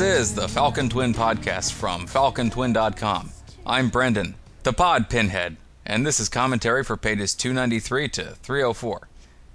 This 0.00 0.30
is 0.30 0.34
the 0.34 0.48
Falcon 0.48 0.88
Twin 0.88 1.12
Podcast 1.12 1.74
from 1.74 2.06
FalconTwin.com. 2.06 3.32
I'm 3.66 3.90
Brendan, 3.90 4.34
the 4.62 4.72
pod 4.72 5.10
pinhead, 5.10 5.58
and 5.84 6.06
this 6.06 6.18
is 6.18 6.30
commentary 6.30 6.84
for 6.84 6.96
pages 6.96 7.34
293 7.34 8.08
to 8.08 8.24
304. 8.36 9.08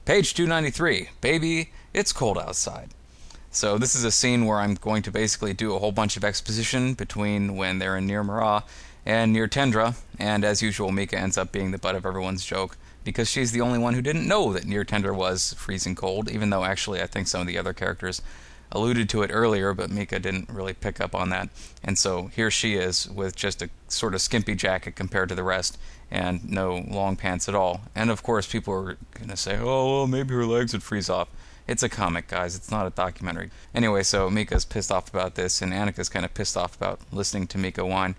Page 0.05 0.35
293 0.35 1.09
Baby, 1.20 1.71
it's 1.95 2.13
cold 2.13 2.38
outside. 2.38 2.91
So, 3.49 3.80
this 3.80 3.95
is 3.95 4.04
a 4.04 4.12
scene 4.12 4.45
where 4.45 4.59
I'm 4.59 4.76
going 4.76 5.02
to 5.02 5.12
basically 5.12 5.54
do 5.54 5.73
a 5.73 5.80
whole 5.80 5.91
bunch 5.91 6.16
of 6.16 6.23
exposition 6.23 6.93
between 6.93 7.55
when 7.55 7.80
they're 7.80 7.98
in 7.98 8.05
Near 8.05 8.23
Mara 8.23 8.66
and 9.04 9.34
near 9.34 9.48
Tendra, 9.48 9.96
and 10.20 10.46
as 10.46 10.62
usual, 10.62 10.91
Mika 10.91 11.18
ends 11.18 11.40
up 11.40 11.52
being 11.52 11.71
the 11.71 11.80
butt 11.80 11.96
of 11.96 12.05
everyone's 12.05 12.46
joke 12.46 12.77
because 13.04 13.27
she's 13.27 13.52
the 13.52 13.62
only 13.62 13.80
one 13.80 13.96
who 13.96 14.02
didn't 14.04 14.27
know 14.27 14.54
that 14.54 14.66
Near 14.66 14.85
Tendra 14.85 15.16
was 15.16 15.54
freezing 15.54 15.96
cold, 15.96 16.30
even 16.30 16.52
though 16.52 16.63
actually 16.63 17.02
I 17.02 17.07
think 17.07 17.27
some 17.27 17.41
of 17.41 17.48
the 17.48 17.57
other 17.57 17.73
characters 17.73 18.21
alluded 18.76 19.10
to 19.10 19.24
it 19.24 19.32
earlier, 19.34 19.74
but 19.74 19.90
Mika 19.90 20.20
didn't 20.20 20.49
really 20.49 20.74
pick 20.74 20.99
up 20.99 21.16
on 21.16 21.30
that. 21.30 21.49
And 21.84 21.98
so 21.98 22.27
here 22.27 22.52
she 22.52 22.76
is 22.76 23.10
with 23.10 23.36
just 23.36 23.62
a 23.62 23.70
sort 23.88 24.13
of 24.13 24.22
skimpy 24.22 24.54
jacket 24.54 24.96
compared 24.96 25.30
to 25.30 25.36
the 25.36 25.44
rest 25.44 25.77
and 26.12 26.48
no 26.49 26.84
long 26.88 27.16
pants 27.16 27.48
at 27.49 27.55
all. 27.55 27.82
And 27.96 28.12
of 28.12 28.22
course, 28.22 28.46
people 28.46 28.74
are 28.74 28.98
going 29.14 29.30
to 29.30 29.38
say, 29.38 29.58
oh, 29.58 29.99
well, 29.99 30.08
maybe 30.08 30.34
her 30.34 30.46
legs 30.46 30.74
would 30.74 30.84
freeze 30.84 31.10
off. 31.10 31.30
It's 31.68 31.82
a 31.82 31.90
comic, 31.90 32.27
guys. 32.27 32.55
It's 32.55 32.70
not 32.70 32.86
a 32.86 32.91
documentary. 32.91 33.49
Anyway, 33.74 34.04
so 34.04 34.30
Mika's 34.30 34.66
pissed 34.66 34.92
off 34.92 35.10
about 35.10 35.34
this, 35.34 35.62
and 35.62 35.74
Annika's 35.74 36.10
kind 36.10 36.24
of 36.24 36.34
pissed 36.34 36.55
off 36.55 36.76
about 36.76 36.99
listening 37.12 37.48
to 37.48 37.58
Mika 37.58 37.84
whine. 37.84 38.16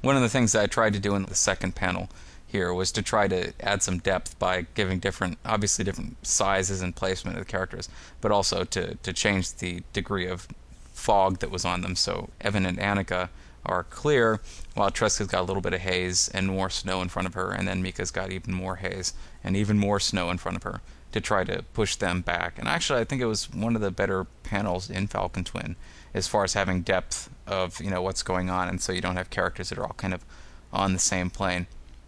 One 0.00 0.16
of 0.16 0.22
the 0.22 0.28
things 0.28 0.52
that 0.52 0.62
I 0.62 0.66
tried 0.66 0.94
to 0.94 0.98
do 0.98 1.14
in 1.14 1.24
the 1.24 1.34
second 1.34 1.74
panel 1.74 2.08
here 2.56 2.72
was 2.72 2.90
to 2.92 3.02
try 3.02 3.28
to 3.28 3.52
add 3.60 3.82
some 3.82 3.98
depth 3.98 4.38
by 4.38 4.66
giving 4.74 4.98
different, 4.98 5.38
obviously 5.44 5.84
different 5.84 6.16
sizes 6.26 6.80
and 6.80 6.96
placement 6.96 7.36
of 7.36 7.44
the 7.44 7.50
characters, 7.50 7.88
but 8.20 8.32
also 8.32 8.64
to, 8.64 8.94
to 8.96 9.12
change 9.12 9.54
the 9.54 9.82
degree 9.92 10.26
of 10.26 10.48
fog 10.92 11.38
that 11.40 11.50
was 11.50 11.64
on 11.64 11.82
them. 11.82 11.94
So 11.94 12.30
Evan 12.40 12.64
and 12.64 12.78
Annika 12.78 13.28
are 13.66 13.84
clear, 13.84 14.40
while 14.74 14.90
Tresca's 14.90 15.26
got 15.26 15.42
a 15.42 15.48
little 15.48 15.60
bit 15.60 15.74
of 15.74 15.80
haze 15.80 16.28
and 16.32 16.46
more 16.46 16.70
snow 16.70 17.02
in 17.02 17.08
front 17.08 17.28
of 17.28 17.34
her, 17.34 17.50
and 17.50 17.68
then 17.68 17.82
Mika's 17.82 18.10
got 18.10 18.32
even 18.32 18.54
more 18.54 18.76
haze 18.76 19.12
and 19.44 19.56
even 19.56 19.78
more 19.78 20.00
snow 20.00 20.30
in 20.30 20.38
front 20.38 20.56
of 20.56 20.62
her 20.62 20.80
to 21.12 21.20
try 21.20 21.44
to 21.44 21.62
push 21.74 21.96
them 21.96 22.20
back. 22.20 22.58
And 22.58 22.68
actually, 22.68 23.00
I 23.00 23.04
think 23.04 23.20
it 23.20 23.26
was 23.26 23.52
one 23.52 23.74
of 23.76 23.82
the 23.82 23.90
better 23.90 24.26
panels 24.44 24.88
in 24.88 25.08
Falcon 25.08 25.44
Twin 25.44 25.76
as 26.14 26.26
far 26.26 26.44
as 26.44 26.54
having 26.54 26.80
depth 26.82 27.28
of 27.46 27.80
you 27.80 27.90
know 27.90 28.02
what's 28.02 28.22
going 28.22 28.48
on, 28.48 28.68
and 28.68 28.80
so 28.80 28.92
you 28.92 29.00
don't 29.00 29.16
have 29.16 29.30
characters 29.30 29.68
that 29.68 29.78
are 29.78 29.84
all 29.84 29.96
kind 29.96 30.14
of 30.14 30.24
on 30.72 30.92
the 30.92 30.98
same 30.98 31.30
plane. 31.30 31.66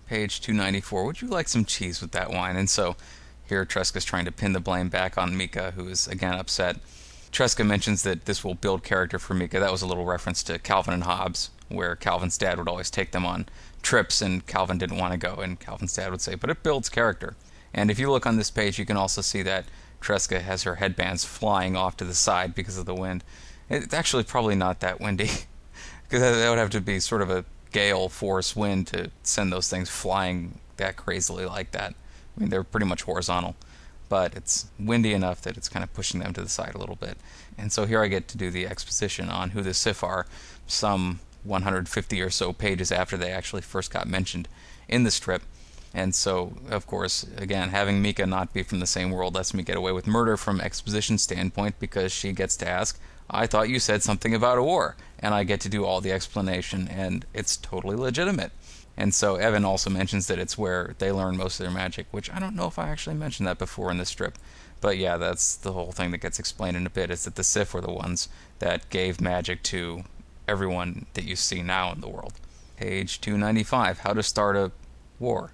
Page 0.09 0.41
294. 0.41 1.05
Would 1.05 1.21
you 1.21 1.29
like 1.29 1.49
some 1.49 1.67
cheese 1.67 2.01
with 2.01 2.13
that 2.13 2.31
wine? 2.31 2.57
And 2.57 2.71
so 2.71 2.97
here 3.47 3.67
Tresca's 3.67 4.07
trying 4.07 4.25
to 4.25 4.33
pin 4.33 4.53
the 4.53 4.61
blame 4.61 4.89
back 4.89 5.19
on 5.19 5.37
Mika, 5.37 5.73
who 5.73 5.87
is 5.87 6.09
again 6.09 6.35
upset. 6.35 6.79
Tresca 7.31 7.67
mentions 7.67 8.05
that 8.05 8.25
this 8.25 8.43
will 8.43 8.55
build 8.55 8.83
character 8.83 9.19
for 9.19 9.35
Mika. 9.35 9.61
That 9.61 9.71
was 9.71 9.83
a 9.83 9.87
little 9.87 10.07
reference 10.07 10.43
to 10.45 10.59
Calvin 10.59 10.95
and 10.95 11.05
Hobbes, 11.05 11.51
where 11.69 11.95
Calvin's 11.95 12.39
dad 12.39 12.59
would 12.59 12.69
always 12.69 12.91
take 12.91 13.11
them 13.11 13.27
on 13.27 13.47
trips 13.83 14.23
and 14.23 14.47
Calvin 14.47 14.79
didn't 14.79 14.97
want 14.97 15.13
to 15.13 15.19
go, 15.19 15.43
and 15.43 15.61
Calvin's 15.61 15.95
dad 15.95 16.11
would 16.11 16.23
say, 16.23 16.35
but 16.35 16.51
it 16.51 16.63
builds 16.63 16.89
character. 16.89 17.37
And 17.75 17.91
if 17.91 17.99
you 17.99 18.11
look 18.11 18.27
on 18.27 18.39
this 18.39 18.51
page, 18.51 18.79
you 18.79 18.87
can 18.87 18.97
also 18.97 19.21
see 19.21 19.43
that 19.43 19.67
Tresca 20.01 20.41
has 20.41 20.63
her 20.63 20.77
headbands 20.77 21.25
flying 21.25 21.77
off 21.77 21.97
to 21.99 22.05
the 22.05 22.15
side 22.15 22.55
because 22.55 22.79
of 22.79 22.87
the 22.87 22.95
wind. 22.95 23.25
It's 23.69 23.93
actually 23.93 24.25
probably 24.25 24.55
not 24.55 24.81
that 24.81 25.01
windy, 25.01 25.31
because 26.03 26.21
that 26.23 26.49
would 26.49 26.59
have 26.59 26.71
to 26.71 26.81
be 26.81 26.99
sort 26.99 27.21
of 27.21 27.31
a 27.31 27.45
gale 27.73 28.09
force 28.09 28.57
wind 28.57 28.87
to 28.89 29.11
send 29.23 29.53
those 29.53 29.69
things 29.69 29.89
flying 29.89 30.59
that 30.77 30.97
crazily 30.97 31.45
like 31.45 31.73
that. 31.73 31.95
I 32.37 32.41
mean, 32.41 32.51
they're 32.51 32.65
pretty 32.65 32.87
much 32.87 33.03
horizontal, 33.03 33.57
but 34.09 34.35
it's 34.35 34.69
windy 34.79 35.13
enough 35.13 35.43
that 35.43 35.57
it's 35.57 35.69
kind 35.69 35.83
of 35.83 35.93
pushing 35.93 36.21
them 36.21 36.33
to 36.35 36.43
the 36.43 36.49
side 36.49 36.75
a 36.75 36.79
little 36.79 36.97
bit. 36.97 37.19
And 37.57 37.73
so 37.73 37.85
here 37.85 38.03
I 38.03 38.09
get 38.09 38.29
to 38.29 38.39
do 38.39 38.51
the 38.51 38.67
exposition 38.67 39.29
on 39.29 39.51
who 39.51 39.63
the 39.63 39.75
Sif 39.75 40.05
are, 40.05 40.27
some 40.67 41.21
150 41.45 42.21
or 42.21 42.31
so 42.31 42.53
pages 42.53 42.93
after 42.93 43.17
they 43.17 43.33
actually 43.33 43.63
first 43.63 43.91
got 43.91 44.07
mentioned 44.07 44.49
in 44.89 45.03
the 45.03 45.11
strip. 45.11 45.43
And 45.95 46.15
so, 46.15 46.53
of 46.71 46.87
course, 46.87 47.27
again, 47.37 47.71
having 47.71 48.03
Mika 48.03 48.27
not 48.27 48.53
be 48.53 48.63
from 48.63 48.81
the 48.81 48.87
same 48.87 49.11
world 49.11 49.35
lets 49.35 49.55
me 49.55 49.63
get 49.63 49.77
away 49.77 49.93
with 49.93 50.07
murder 50.07 50.37
from 50.37 50.61
exposition 50.61 51.19
standpoint 51.19 51.79
because 51.79 52.13
she 52.13 52.33
gets 52.33 52.57
to 52.59 52.69
ask, 52.69 53.01
I 53.31 53.47
thought 53.47 53.69
you 53.69 53.79
said 53.79 54.03
something 54.03 54.35
about 54.35 54.59
a 54.59 54.63
war. 54.63 54.97
And 55.19 55.35
I 55.35 55.45
get 55.45 55.61
to 55.63 55.69
do 55.69 55.85
all 55.85 56.01
the 56.01 56.13
explanation, 56.13 56.89
and 56.89 57.25
it's 57.35 57.57
totally 57.57 57.97
legitimate. 57.97 58.53
And 58.97 59.15
so 59.15 59.37
Evan 59.37 59.65
also 59.65 59.91
mentions 59.91 60.27
that 60.27 60.39
it's 60.39 60.59
where 60.59 60.95
they 60.99 61.13
learn 61.13 61.37
most 61.37 61.61
of 61.61 61.65
their 61.65 61.75
magic, 61.75 62.07
which 62.11 62.31
I 62.33 62.39
don't 62.39 62.57
know 62.57 62.67
if 62.67 62.79
I 62.79 62.89
actually 62.89 63.17
mentioned 63.17 63.47
that 63.47 63.59
before 63.59 63.91
in 63.91 63.99
the 63.99 64.05
strip. 64.05 64.39
But 64.81 64.99
yeah, 64.99 65.17
that's 65.17 65.57
the 65.57 65.73
whole 65.73 65.93
thing 65.93 66.11
that 66.11 66.19
gets 66.19 66.39
explained 66.39 66.77
in 66.77 66.87
a 66.87 66.91
bit 66.91 67.11
is 67.11 67.25
that 67.25 67.37
the 67.37 67.45
Sif 67.45 67.75
were 67.75 67.81
the 67.81 67.93
ones 67.93 68.29
that 68.59 68.91
gave 68.91 69.21
magic 69.21 69.63
to 69.65 70.05
everyone 70.47 71.07
that 71.15 71.25
you 71.25 71.37
see 71.37 71.63
now 71.63 71.93
in 71.93 72.01
the 72.01 72.09
world. 72.09 72.35
Page 72.77 73.21
295 73.21 74.01
How 74.01 74.13
to 74.13 74.23
Start 74.23 74.57
a 74.57 74.73
War. 75.19 75.53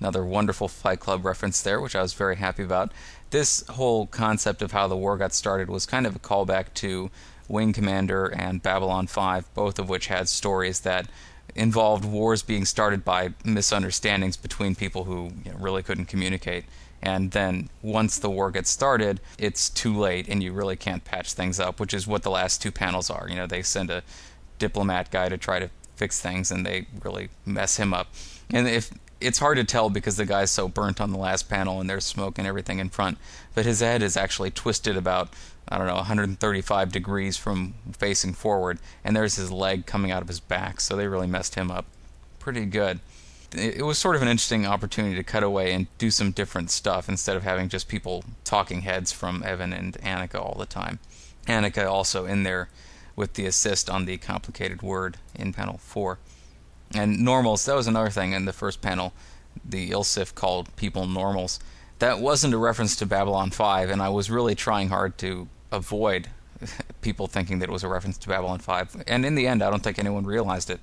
Another 0.00 0.24
wonderful 0.24 0.68
Fight 0.68 1.00
Club 1.00 1.24
reference 1.24 1.62
there, 1.62 1.80
which 1.80 1.96
I 1.96 2.02
was 2.02 2.14
very 2.14 2.36
happy 2.36 2.62
about. 2.62 2.92
This 3.30 3.66
whole 3.68 4.06
concept 4.06 4.62
of 4.62 4.72
how 4.72 4.86
the 4.86 4.96
war 4.96 5.16
got 5.16 5.32
started 5.32 5.68
was 5.68 5.86
kind 5.86 6.06
of 6.06 6.16
a 6.16 6.18
callback 6.18 6.74
to 6.74 7.10
Wing 7.48 7.72
Commander 7.72 8.26
and 8.26 8.62
Babylon 8.62 9.06
5, 9.06 9.52
both 9.54 9.78
of 9.78 9.88
which 9.88 10.06
had 10.06 10.28
stories 10.28 10.80
that 10.80 11.08
involved 11.54 12.04
wars 12.04 12.42
being 12.42 12.64
started 12.64 13.04
by 13.04 13.34
misunderstandings 13.44 14.36
between 14.36 14.74
people 14.74 15.04
who 15.04 15.30
you 15.44 15.52
know, 15.52 15.58
really 15.58 15.82
couldn't 15.82 16.06
communicate. 16.06 16.64
And 17.02 17.32
then 17.32 17.68
once 17.82 18.18
the 18.18 18.30
war 18.30 18.50
gets 18.50 18.70
started, 18.70 19.20
it's 19.38 19.68
too 19.68 19.94
late 19.96 20.26
and 20.28 20.42
you 20.42 20.52
really 20.52 20.76
can't 20.76 21.04
patch 21.04 21.34
things 21.34 21.60
up, 21.60 21.78
which 21.78 21.92
is 21.92 22.06
what 22.06 22.22
the 22.22 22.30
last 22.30 22.62
two 22.62 22.72
panels 22.72 23.10
are. 23.10 23.28
You 23.28 23.36
know, 23.36 23.46
they 23.46 23.62
send 23.62 23.90
a 23.90 24.02
diplomat 24.58 25.10
guy 25.10 25.28
to 25.28 25.36
try 25.36 25.58
to 25.58 25.70
fix 25.96 26.20
things 26.20 26.50
and 26.50 26.64
they 26.64 26.86
really 27.02 27.28
mess 27.44 27.76
him 27.76 27.92
up. 27.92 28.08
And 28.50 28.66
if 28.66 28.90
it's 29.24 29.38
hard 29.38 29.56
to 29.56 29.64
tell 29.64 29.90
because 29.90 30.16
the 30.16 30.26
guy's 30.26 30.50
so 30.50 30.68
burnt 30.68 31.00
on 31.00 31.10
the 31.10 31.18
last 31.18 31.48
panel 31.48 31.80
and 31.80 31.88
there's 31.88 32.04
smoke 32.04 32.38
and 32.38 32.46
everything 32.46 32.78
in 32.78 32.90
front. 32.90 33.18
But 33.54 33.64
his 33.64 33.80
head 33.80 34.02
is 34.02 34.16
actually 34.16 34.50
twisted 34.50 34.96
about, 34.96 35.30
I 35.68 35.78
don't 35.78 35.86
know, 35.86 35.96
135 35.96 36.92
degrees 36.92 37.36
from 37.36 37.74
facing 37.96 38.34
forward, 38.34 38.78
and 39.02 39.16
there's 39.16 39.36
his 39.36 39.50
leg 39.50 39.86
coming 39.86 40.10
out 40.10 40.22
of 40.22 40.28
his 40.28 40.40
back, 40.40 40.80
so 40.80 40.94
they 40.94 41.08
really 41.08 41.26
messed 41.26 41.54
him 41.54 41.70
up 41.70 41.86
pretty 42.38 42.66
good. 42.66 43.00
It 43.56 43.84
was 43.84 43.98
sort 43.98 44.16
of 44.16 44.22
an 44.22 44.28
interesting 44.28 44.66
opportunity 44.66 45.14
to 45.14 45.22
cut 45.22 45.42
away 45.42 45.72
and 45.72 45.86
do 45.96 46.10
some 46.10 46.32
different 46.32 46.70
stuff 46.70 47.08
instead 47.08 47.36
of 47.36 47.44
having 47.44 47.68
just 47.68 47.88
people 47.88 48.24
talking 48.44 48.82
heads 48.82 49.12
from 49.12 49.42
Evan 49.44 49.72
and 49.72 49.94
Annika 49.94 50.40
all 50.40 50.56
the 50.58 50.66
time. 50.66 50.98
Annika 51.46 51.88
also 51.88 52.26
in 52.26 52.42
there 52.42 52.68
with 53.16 53.34
the 53.34 53.46
assist 53.46 53.88
on 53.88 54.06
the 54.06 54.18
complicated 54.18 54.82
word 54.82 55.18
in 55.34 55.52
panel 55.52 55.78
4. 55.78 56.18
And 56.94 57.20
normals, 57.20 57.64
that 57.64 57.74
was 57.74 57.86
another 57.86 58.10
thing 58.10 58.32
in 58.32 58.44
the 58.44 58.52
first 58.52 58.80
panel. 58.80 59.12
The 59.64 59.90
Ilsif 59.90 60.34
called 60.34 60.74
people 60.76 61.06
normals. 61.06 61.58
That 61.98 62.20
wasn't 62.20 62.54
a 62.54 62.58
reference 62.58 62.96
to 62.96 63.06
Babylon 63.06 63.50
5, 63.50 63.90
and 63.90 64.02
I 64.02 64.08
was 64.08 64.30
really 64.30 64.54
trying 64.54 64.88
hard 64.88 65.18
to 65.18 65.48
avoid 65.72 66.28
people 67.00 67.26
thinking 67.26 67.58
that 67.58 67.68
it 67.68 67.72
was 67.72 67.84
a 67.84 67.88
reference 67.88 68.18
to 68.18 68.28
Babylon 68.28 68.58
5. 68.58 69.04
And 69.06 69.24
in 69.24 69.34
the 69.34 69.46
end, 69.46 69.62
I 69.62 69.70
don't 69.70 69.82
think 69.82 69.98
anyone 69.98 70.24
realized 70.24 70.70
it. 70.70 70.80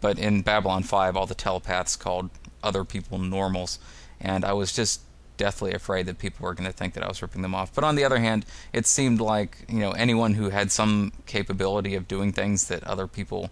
But 0.00 0.18
in 0.18 0.42
Babylon 0.42 0.82
5, 0.82 1.16
all 1.16 1.26
the 1.26 1.34
telepaths 1.34 1.96
called 1.96 2.30
other 2.62 2.84
people 2.84 3.18
normals. 3.18 3.78
And 4.20 4.44
I 4.44 4.52
was 4.52 4.72
just 4.72 5.00
deathly 5.36 5.72
afraid 5.72 6.06
that 6.06 6.18
people 6.18 6.44
were 6.44 6.54
going 6.54 6.70
to 6.70 6.76
think 6.76 6.94
that 6.94 7.02
I 7.02 7.08
was 7.08 7.20
ripping 7.22 7.42
them 7.42 7.54
off. 7.54 7.74
But 7.74 7.84
on 7.84 7.96
the 7.96 8.04
other 8.04 8.18
hand, 8.18 8.46
it 8.72 8.86
seemed 8.86 9.20
like, 9.20 9.64
you 9.68 9.80
know, 9.80 9.92
anyone 9.92 10.34
who 10.34 10.50
had 10.50 10.70
some 10.70 11.12
capability 11.26 11.94
of 11.94 12.06
doing 12.06 12.32
things 12.32 12.68
that 12.68 12.84
other 12.84 13.06
people 13.06 13.50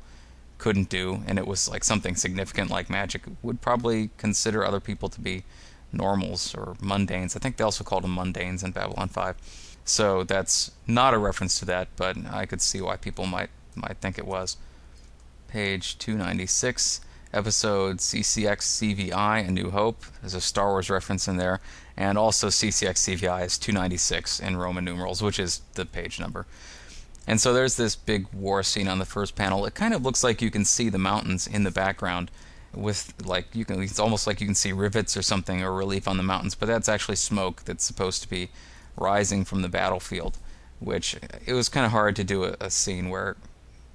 couldn't 0.62 0.88
do, 0.88 1.24
and 1.26 1.40
it 1.40 1.46
was 1.48 1.68
like 1.68 1.82
something 1.82 2.14
significant 2.14 2.70
like 2.70 2.88
magic, 2.88 3.22
would 3.42 3.60
probably 3.60 4.10
consider 4.16 4.64
other 4.64 4.78
people 4.78 5.08
to 5.08 5.20
be 5.20 5.42
normals 5.92 6.54
or 6.54 6.76
mundanes. 6.80 7.34
I 7.36 7.40
think 7.40 7.56
they 7.56 7.64
also 7.64 7.82
called 7.82 8.04
them 8.04 8.14
mundanes 8.14 8.62
in 8.62 8.70
Babylon 8.70 9.08
5. 9.08 9.36
So 9.84 10.22
that's 10.22 10.70
not 10.86 11.14
a 11.14 11.18
reference 11.18 11.58
to 11.58 11.64
that, 11.64 11.88
but 11.96 12.16
I 12.30 12.46
could 12.46 12.62
see 12.62 12.80
why 12.80 12.96
people 12.96 13.26
might 13.26 13.50
might 13.74 13.98
think 13.98 14.18
it 14.18 14.26
was. 14.26 14.56
Page 15.48 15.98
296, 15.98 17.00
episode 17.34 17.96
CCX 17.96 18.58
CVI, 18.78 19.48
A 19.48 19.50
New 19.50 19.70
Hope. 19.70 20.04
There's 20.20 20.34
a 20.34 20.40
Star 20.40 20.68
Wars 20.68 20.88
reference 20.88 21.26
in 21.26 21.38
there, 21.38 21.60
and 21.96 22.16
also 22.16 22.46
CCX 22.48 22.96
CVI 23.06 23.46
is 23.46 23.58
296 23.58 24.38
in 24.38 24.56
Roman 24.56 24.84
numerals, 24.84 25.22
which 25.22 25.40
is 25.40 25.62
the 25.74 25.84
page 25.84 26.20
number. 26.20 26.46
And 27.26 27.40
so 27.40 27.52
there's 27.52 27.76
this 27.76 27.94
big 27.94 28.26
war 28.32 28.62
scene 28.62 28.88
on 28.88 28.98
the 28.98 29.04
first 29.04 29.36
panel. 29.36 29.64
It 29.64 29.74
kind 29.74 29.94
of 29.94 30.02
looks 30.02 30.24
like 30.24 30.42
you 30.42 30.50
can 30.50 30.64
see 30.64 30.88
the 30.88 30.98
mountains 30.98 31.46
in 31.46 31.64
the 31.64 31.70
background 31.70 32.30
with 32.74 33.12
like 33.24 33.54
you 33.54 33.64
can 33.64 33.82
it's 33.82 33.98
almost 33.98 34.26
like 34.26 34.40
you 34.40 34.46
can 34.46 34.54
see 34.54 34.72
rivets 34.72 35.16
or 35.16 35.22
something 35.22 35.62
or 35.62 35.72
relief 35.72 36.08
on 36.08 36.16
the 36.16 36.22
mountains, 36.22 36.54
but 36.54 36.66
that's 36.66 36.88
actually 36.88 37.16
smoke 37.16 37.64
that's 37.64 37.84
supposed 37.84 38.22
to 38.22 38.28
be 38.28 38.50
rising 38.96 39.44
from 39.44 39.62
the 39.62 39.68
battlefield, 39.68 40.38
which 40.80 41.16
it 41.46 41.52
was 41.52 41.68
kind 41.68 41.86
of 41.86 41.92
hard 41.92 42.16
to 42.16 42.24
do 42.24 42.44
a, 42.44 42.56
a 42.60 42.70
scene 42.70 43.08
where 43.08 43.36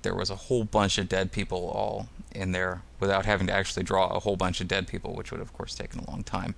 there 0.04 0.16
was 0.16 0.30
a 0.30 0.36
whole 0.36 0.64
bunch 0.64 0.98
of 0.98 1.10
dead 1.10 1.32
people 1.32 1.70
all 1.70 2.08
in 2.34 2.52
there 2.52 2.82
without 3.00 3.26
having 3.26 3.48
to 3.48 3.54
actually 3.54 3.84
draw 3.84 4.08
a 4.08 4.20
whole 4.20 4.36
bunch 4.38 4.62
of 4.62 4.68
dead 4.68 4.88
people, 4.88 5.14
which 5.14 5.32
would 5.32 5.40
have, 5.40 5.50
of 5.50 5.54
course 5.54 5.76
taken 5.76 6.00
a 6.00 6.10
long 6.10 6.24
time. 6.24 6.56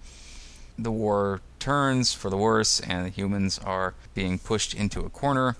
The 0.77 0.91
war 0.91 1.41
turns 1.57 2.13
for 2.13 2.29
the 2.29 2.37
worse 2.37 2.79
and 2.79 3.05
the 3.05 3.09
humans 3.09 3.59
are 3.59 3.93
being 4.13 4.39
pushed 4.39 4.73
into 4.73 5.01
a 5.01 5.09
corner 5.09 5.55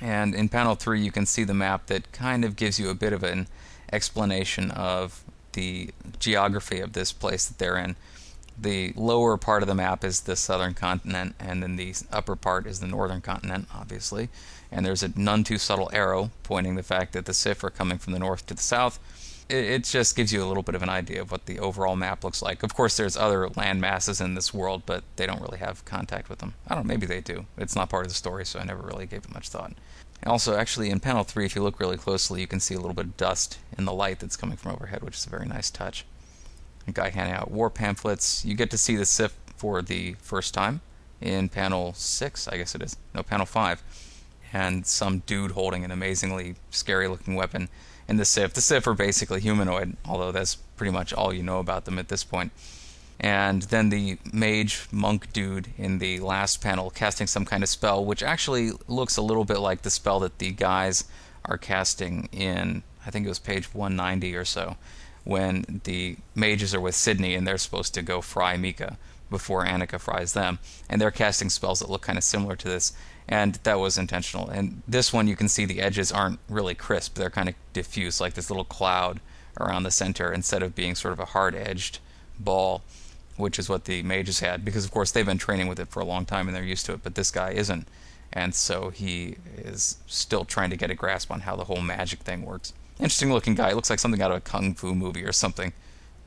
And 0.00 0.34
in 0.34 0.48
panel 0.48 0.74
3, 0.74 1.00
you 1.00 1.12
can 1.12 1.26
see 1.26 1.44
the 1.44 1.54
map 1.54 1.86
that 1.86 2.12
kind 2.12 2.44
of 2.44 2.56
gives 2.56 2.78
you 2.78 2.90
a 2.90 2.94
bit 2.94 3.12
of 3.12 3.22
an 3.22 3.48
explanation 3.92 4.70
of 4.70 5.24
the 5.52 5.90
geography 6.18 6.80
of 6.80 6.92
this 6.92 7.12
place 7.12 7.46
that 7.46 7.58
they're 7.58 7.76
in. 7.76 7.96
The 8.58 8.92
lower 8.94 9.36
part 9.36 9.62
of 9.62 9.68
the 9.68 9.74
map 9.74 10.04
is 10.04 10.20
the 10.20 10.36
southern 10.36 10.74
continent, 10.74 11.34
and 11.40 11.62
then 11.62 11.76
the 11.76 11.94
upper 12.12 12.36
part 12.36 12.66
is 12.66 12.80
the 12.80 12.86
northern 12.86 13.20
continent, 13.20 13.68
obviously. 13.74 14.28
And 14.70 14.84
there's 14.84 15.02
a 15.02 15.12
none 15.16 15.44
too 15.44 15.58
subtle 15.58 15.90
arrow 15.92 16.30
pointing 16.42 16.76
the 16.76 16.82
fact 16.82 17.12
that 17.14 17.24
the 17.24 17.34
Sif 17.34 17.64
are 17.64 17.70
coming 17.70 17.98
from 17.98 18.12
the 18.12 18.18
north 18.18 18.46
to 18.46 18.54
the 18.54 18.62
south. 18.62 18.98
It, 19.50 19.64
it 19.64 19.84
just 19.84 20.16
gives 20.16 20.32
you 20.32 20.42
a 20.42 20.46
little 20.46 20.62
bit 20.62 20.74
of 20.74 20.82
an 20.82 20.88
idea 20.88 21.20
of 21.20 21.32
what 21.32 21.46
the 21.46 21.58
overall 21.58 21.96
map 21.96 22.22
looks 22.24 22.40
like. 22.40 22.62
Of 22.62 22.74
course, 22.74 22.96
there's 22.96 23.16
other 23.16 23.48
land 23.50 23.80
masses 23.80 24.20
in 24.20 24.34
this 24.34 24.54
world, 24.54 24.82
but 24.86 25.02
they 25.16 25.26
don't 25.26 25.42
really 25.42 25.58
have 25.58 25.84
contact 25.84 26.28
with 26.28 26.38
them. 26.38 26.54
I 26.68 26.74
don't 26.74 26.86
know, 26.86 26.88
maybe 26.88 27.06
they 27.06 27.20
do. 27.20 27.46
It's 27.58 27.74
not 27.74 27.90
part 27.90 28.06
of 28.06 28.10
the 28.10 28.16
story, 28.16 28.46
so 28.46 28.60
I 28.60 28.64
never 28.64 28.82
really 28.82 29.06
gave 29.06 29.24
it 29.24 29.34
much 29.34 29.48
thought. 29.48 29.72
Also, 30.26 30.56
actually, 30.56 30.90
in 30.90 31.00
panel 31.00 31.24
3, 31.24 31.46
if 31.46 31.56
you 31.56 31.62
look 31.62 31.80
really 31.80 31.96
closely, 31.96 32.40
you 32.40 32.46
can 32.46 32.60
see 32.60 32.74
a 32.74 32.78
little 32.78 32.94
bit 32.94 33.06
of 33.06 33.16
dust 33.16 33.58
in 33.76 33.86
the 33.86 33.92
light 33.92 34.20
that's 34.20 34.36
coming 34.36 34.56
from 34.56 34.72
overhead, 34.72 35.02
which 35.02 35.16
is 35.16 35.26
a 35.26 35.30
very 35.30 35.46
nice 35.46 35.70
touch. 35.70 36.04
A 36.86 36.92
guy 36.92 37.10
handing 37.10 37.34
out 37.34 37.50
war 37.50 37.70
pamphlets. 37.70 38.44
You 38.44 38.54
get 38.54 38.70
to 38.70 38.78
see 38.78 38.96
the 38.96 39.06
Sif 39.06 39.34
for 39.56 39.82
the 39.82 40.14
first 40.20 40.54
time 40.54 40.82
in 41.20 41.48
panel 41.48 41.94
6, 41.94 42.48
I 42.48 42.56
guess 42.56 42.74
it 42.74 42.82
is. 42.82 42.96
No, 43.14 43.22
panel 43.22 43.46
5. 43.46 43.82
And 44.52 44.86
some 44.86 45.20
dude 45.20 45.52
holding 45.52 45.84
an 45.84 45.90
amazingly 45.90 46.56
scary 46.70 47.08
looking 47.08 47.34
weapon 47.34 47.68
in 48.10 48.18
the 48.18 48.26
Sif. 48.26 48.52
The 48.52 48.60
Sif 48.60 48.86
are 48.86 48.94
basically 48.94 49.40
humanoid, 49.40 49.96
although 50.04 50.32
that's 50.32 50.56
pretty 50.76 50.92
much 50.92 51.14
all 51.14 51.32
you 51.32 51.42
know 51.42 51.60
about 51.60 51.86
them 51.86 51.98
at 51.98 52.08
this 52.08 52.24
point 52.24 52.52
and 53.20 53.62
then 53.64 53.90
the 53.90 54.16
mage 54.32 54.88
monk 54.90 55.30
dude 55.32 55.68
in 55.76 55.98
the 55.98 56.18
last 56.20 56.62
panel 56.62 56.88
casting 56.88 57.26
some 57.26 57.44
kind 57.44 57.62
of 57.62 57.68
spell, 57.68 58.02
which 58.02 58.22
actually 58.22 58.72
looks 58.88 59.18
a 59.18 59.22
little 59.22 59.44
bit 59.44 59.58
like 59.58 59.82
the 59.82 59.90
spell 59.90 60.20
that 60.20 60.38
the 60.38 60.50
guys 60.50 61.04
are 61.44 61.58
casting 61.58 62.30
in, 62.32 62.82
I 63.06 63.10
think 63.10 63.26
it 63.26 63.28
was 63.28 63.38
page 63.38 63.74
190 63.74 64.34
or 64.34 64.46
so, 64.46 64.76
when 65.24 65.82
the 65.84 66.16
mages 66.34 66.74
are 66.74 66.80
with 66.80 66.94
Sydney 66.94 67.34
and 67.34 67.46
they're 67.46 67.58
supposed 67.58 67.92
to 67.94 68.02
go 68.02 68.22
fry 68.22 68.56
Mika 68.56 68.96
before 69.30 69.64
Annika 69.64 70.00
fries 70.00 70.32
them. 70.32 70.58
And 70.88 71.00
they're 71.00 71.10
casting 71.10 71.50
spells 71.50 71.80
that 71.80 71.90
look 71.90 72.02
kind 72.02 72.18
of 72.18 72.24
similar 72.24 72.56
to 72.56 72.68
this, 72.68 72.92
and 73.28 73.54
that 73.62 73.78
was 73.78 73.96
intentional. 73.96 74.48
And 74.48 74.82
this 74.86 75.12
one, 75.12 75.28
you 75.28 75.36
can 75.36 75.48
see 75.48 75.64
the 75.64 75.80
edges 75.80 76.12
aren't 76.12 76.40
really 76.48 76.74
crisp, 76.74 77.14
they're 77.14 77.30
kind 77.30 77.48
of 77.48 77.54
diffuse, 77.72 78.20
like 78.20 78.34
this 78.34 78.50
little 78.50 78.64
cloud 78.64 79.20
around 79.58 79.84
the 79.84 79.90
center 79.90 80.32
instead 80.32 80.62
of 80.62 80.74
being 80.74 80.94
sort 80.94 81.12
of 81.12 81.20
a 81.20 81.26
hard 81.26 81.54
edged 81.54 81.98
ball 82.38 82.82
which 83.40 83.58
is 83.58 83.68
what 83.68 83.86
the 83.86 84.02
mages 84.02 84.40
had, 84.40 84.64
because 84.64 84.84
of 84.84 84.90
course 84.90 85.10
they've 85.10 85.26
been 85.26 85.38
training 85.38 85.66
with 85.66 85.80
it 85.80 85.88
for 85.88 86.00
a 86.00 86.04
long 86.04 86.24
time 86.24 86.46
and 86.46 86.54
they're 86.54 86.62
used 86.62 86.86
to 86.86 86.92
it, 86.92 87.02
but 87.02 87.14
this 87.14 87.30
guy 87.30 87.50
isn't. 87.50 87.88
And 88.32 88.54
so 88.54 88.90
he 88.90 89.36
is 89.56 89.96
still 90.06 90.44
trying 90.44 90.70
to 90.70 90.76
get 90.76 90.90
a 90.90 90.94
grasp 90.94 91.32
on 91.32 91.40
how 91.40 91.56
the 91.56 91.64
whole 91.64 91.80
magic 91.80 92.20
thing 92.20 92.44
works. 92.44 92.72
Interesting 92.98 93.32
looking 93.32 93.54
guy. 93.54 93.72
Looks 93.72 93.90
like 93.90 93.98
something 93.98 94.22
out 94.22 94.30
of 94.30 94.36
a 94.36 94.40
kung 94.40 94.74
fu 94.74 94.94
movie 94.94 95.24
or 95.24 95.32
something. 95.32 95.72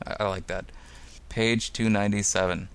I, 0.05 0.17
I 0.19 0.27
like 0.27 0.47
that. 0.47 0.65
Page 1.29 1.71
297. 1.71 2.67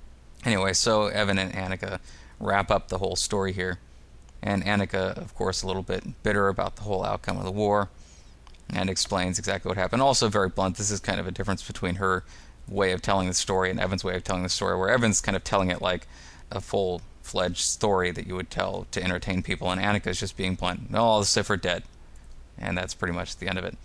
Anyway, 0.45 0.73
so 0.73 1.07
Evan 1.07 1.39
and 1.39 1.53
Annika 1.53 2.01
wrap 2.39 2.71
up 2.71 2.89
the 2.89 2.99
whole 2.99 3.17
story 3.17 3.53
here. 3.53 3.79
And 4.43 4.65
Annika, 4.65 5.17
of 5.17 5.35
course, 5.35 5.63
a 5.63 5.67
little 5.67 5.83
bit 5.83 6.23
bitter 6.23 6.49
about 6.49 6.77
the 6.77 6.83
whole 6.83 7.05
outcome 7.05 7.39
of 7.39 7.45
the 7.45 7.51
war 7.51 7.89
and 8.71 8.89
explains 8.89 9.39
exactly 9.39 9.69
what 9.69 9.79
happened. 9.79 10.03
Also, 10.03 10.29
very 10.29 10.49
blunt. 10.49 10.77
This 10.77 10.91
is 10.91 11.01
kind 11.01 11.19
of 11.19 11.27
a 11.27 11.33
difference 11.33 11.67
between 11.67 11.97
her 11.97 12.25
way 12.69 12.93
of 12.93 13.03
telling 13.03 13.29
the 13.29 13.35
story 13.35 13.71
and 13.71 13.81
Evan's 13.81 14.05
way 14.05 14.15
of 14.15 14.23
telling 14.23 14.43
the 14.43 14.49
story, 14.49 14.77
where 14.79 14.91
Evan's 14.91 15.21
kind 15.21 15.35
of 15.35 15.43
telling 15.43 15.71
it 15.71 15.83
like 15.83 16.07
a 16.51 16.61
full 16.61 17.03
fledged 17.23 17.59
story 17.59 18.11
that 18.11 18.27
you 18.27 18.35
would 18.35 18.51
tell 18.51 18.87
to 18.91 19.03
entertain 19.03 19.43
people, 19.43 19.71
and 19.71 19.81
Annika's 19.81 20.21
just 20.21 20.37
being 20.37 20.55
blunt. 20.55 20.91
No, 20.91 21.03
all 21.03 21.21
the 21.21 21.27
Sif 21.27 21.51
are 21.51 21.57
dead. 21.57 21.83
And 22.57 22.77
that's 22.77 22.95
pretty 22.95 23.15
much 23.15 23.37
the 23.37 23.49
end 23.49 23.59
of 23.59 23.65
it. 23.65 23.77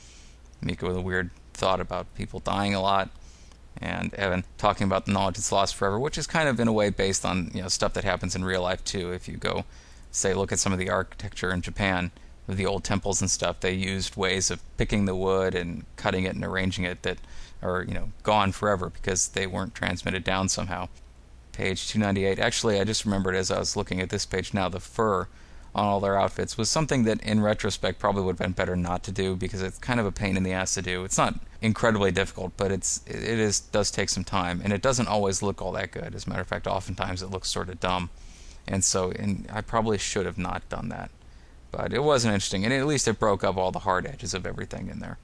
Mika 0.62 0.86
with 0.86 0.98
a 0.98 1.02
weird 1.02 1.30
thought 1.54 1.80
about 1.80 2.14
people 2.16 2.40
dying 2.40 2.74
a 2.74 2.82
lot, 2.82 3.10
and 3.78 4.14
Evan 4.14 4.44
talking 4.58 4.86
about 4.86 5.06
the 5.06 5.12
knowledge 5.12 5.36
that's 5.36 5.52
lost 5.52 5.76
forever, 5.76 6.00
which 6.00 6.18
is 6.18 6.28
kind 6.28 6.48
of 6.48 6.60
in 6.60 6.68
a 6.68 6.74
way 6.74 6.90
based 6.90 7.26
on 7.26 7.52
you 7.54 7.62
know 7.62 7.68
stuff 7.68 7.94
that 7.94 8.04
happens 8.04 8.36
in 8.36 8.46
real 8.46 8.62
life 8.62 8.84
too. 8.84 9.12
If 9.12 9.28
you 9.28 9.38
go, 9.38 9.66
say, 10.12 10.34
look 10.34 10.52
at 10.52 10.60
some 10.60 10.74
of 10.74 10.80
the 10.80 10.90
architecture 10.90 11.52
in 11.52 11.62
Japan, 11.62 12.12
the 12.48 12.66
old 12.66 12.84
temples 12.84 13.22
and 13.22 13.30
stuff, 13.30 13.60
they 13.60 13.74
used 13.74 14.16
ways 14.16 14.52
of 14.52 14.62
picking 14.78 15.06
the 15.06 15.16
wood 15.16 15.56
and 15.56 15.86
cutting 15.96 16.24
it 16.26 16.36
and 16.36 16.44
arranging 16.44 16.86
it 16.86 17.04
that 17.04 17.18
are 17.62 17.84
you 17.84 17.94
know 17.94 18.12
gone 18.24 18.52
forever 18.52 18.90
because 18.90 19.30
they 19.30 19.48
weren't 19.48 19.76
transmitted 19.76 20.24
down 20.24 20.50
somehow. 20.50 20.88
Page 21.52 21.88
298. 21.88 22.40
Actually, 22.40 22.80
I 22.80 22.84
just 22.84 23.06
remembered 23.06 23.36
as 23.36 23.52
I 23.52 23.60
was 23.60 23.76
looking 23.78 24.02
at 24.02 24.10
this 24.10 24.26
page 24.26 24.54
now, 24.54 24.70
the 24.70 24.80
fur 24.80 25.28
on 25.76 25.86
all 25.86 26.00
their 26.00 26.20
outfits 26.20 26.58
was 26.58 26.70
something 26.70 27.04
that 27.04 27.22
in 27.22 27.42
retrospect 27.42 28.00
probably 28.00 28.24
would 28.24 28.34
have 28.34 28.46
been 28.46 28.52
better 28.52 28.76
not 28.76 29.04
to 29.04 29.12
do 29.12 29.36
because 29.36 29.62
it's 29.62 29.80
kind 29.80 30.00
of 30.00 30.06
a 30.06 30.12
pain 30.12 30.38
in 30.38 30.44
the 30.44 30.54
ass 30.54 30.74
to 30.76 30.82
do. 30.82 31.04
It's 31.04 31.18
not 31.18 31.36
incredibly 31.64 32.12
difficult, 32.12 32.52
but 32.58 32.72
it's 32.72 33.02
it 33.08 33.40
is 33.40 33.62
does 33.62 33.90
take 33.90 34.10
some 34.10 34.26
time 34.26 34.62
and 34.64 34.74
it 34.74 34.82
doesn't 34.82 35.08
always 35.08 35.42
look 35.42 35.62
all 35.62 35.72
that 35.72 35.92
good. 35.92 36.14
As 36.14 36.28
a 36.28 36.30
matter 36.30 36.42
of 36.42 36.48
fact, 36.48 36.68
oftentimes 36.68 37.24
it 37.24 37.32
looks 37.32 37.50
sort 37.50 37.70
of 37.70 37.80
dumb. 37.80 38.10
And 38.68 38.84
so 38.84 39.12
and 39.12 39.48
I 39.52 39.62
probably 39.62 39.98
should 39.98 40.26
have 40.26 40.38
not 40.38 40.68
done 40.70 40.90
that. 40.90 41.10
But 41.72 41.94
it 41.94 42.04
wasn't 42.04 42.34
interesting 42.34 42.66
and 42.66 42.74
at 42.74 42.86
least 42.86 43.08
it 43.08 43.18
broke 43.18 43.44
up 43.44 43.58
all 43.58 43.72
the 43.72 43.80
hard 43.80 44.06
edges 44.06 44.34
of 44.34 44.46
everything 44.46 44.90
in 44.90 45.00
there. 45.00 45.18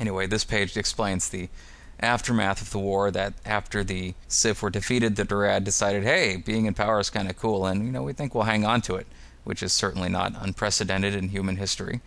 Anyway, 0.00 0.26
this 0.26 0.44
page 0.44 0.76
explains 0.76 1.28
the 1.28 1.48
aftermath 2.00 2.60
of 2.60 2.70
the 2.70 2.78
war 2.78 3.12
that 3.12 3.34
after 3.46 3.84
the 3.84 4.14
Sif 4.26 4.62
were 4.62 4.70
defeated, 4.70 5.14
the 5.14 5.24
Durad 5.24 5.62
decided, 5.62 6.02
hey, 6.02 6.36
being 6.36 6.66
in 6.66 6.74
power 6.74 6.98
is 6.98 7.08
kind 7.08 7.30
of 7.30 7.38
cool, 7.38 7.66
and 7.66 7.86
you 7.86 7.92
know 7.92 8.02
we 8.02 8.12
think 8.12 8.34
we'll 8.34 8.44
hang 8.44 8.66
on 8.66 8.82
to 8.82 8.96
it, 8.96 9.06
which 9.44 9.62
is 9.62 9.72
certainly 9.72 10.08
not 10.08 10.34
unprecedented 10.40 11.14
in 11.14 11.28
human 11.28 11.56
history. 11.56 12.00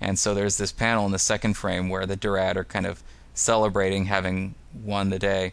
And 0.00 0.18
so 0.18 0.34
there's 0.34 0.56
this 0.56 0.72
panel 0.72 1.04
in 1.06 1.12
the 1.12 1.18
second 1.18 1.54
frame 1.54 1.90
where 1.90 2.06
the 2.06 2.16
Durad 2.16 2.56
are 2.56 2.64
kind 2.64 2.86
of 2.86 3.02
celebrating 3.34 4.06
having 4.06 4.54
won 4.72 5.10
the 5.10 5.18
day. 5.18 5.52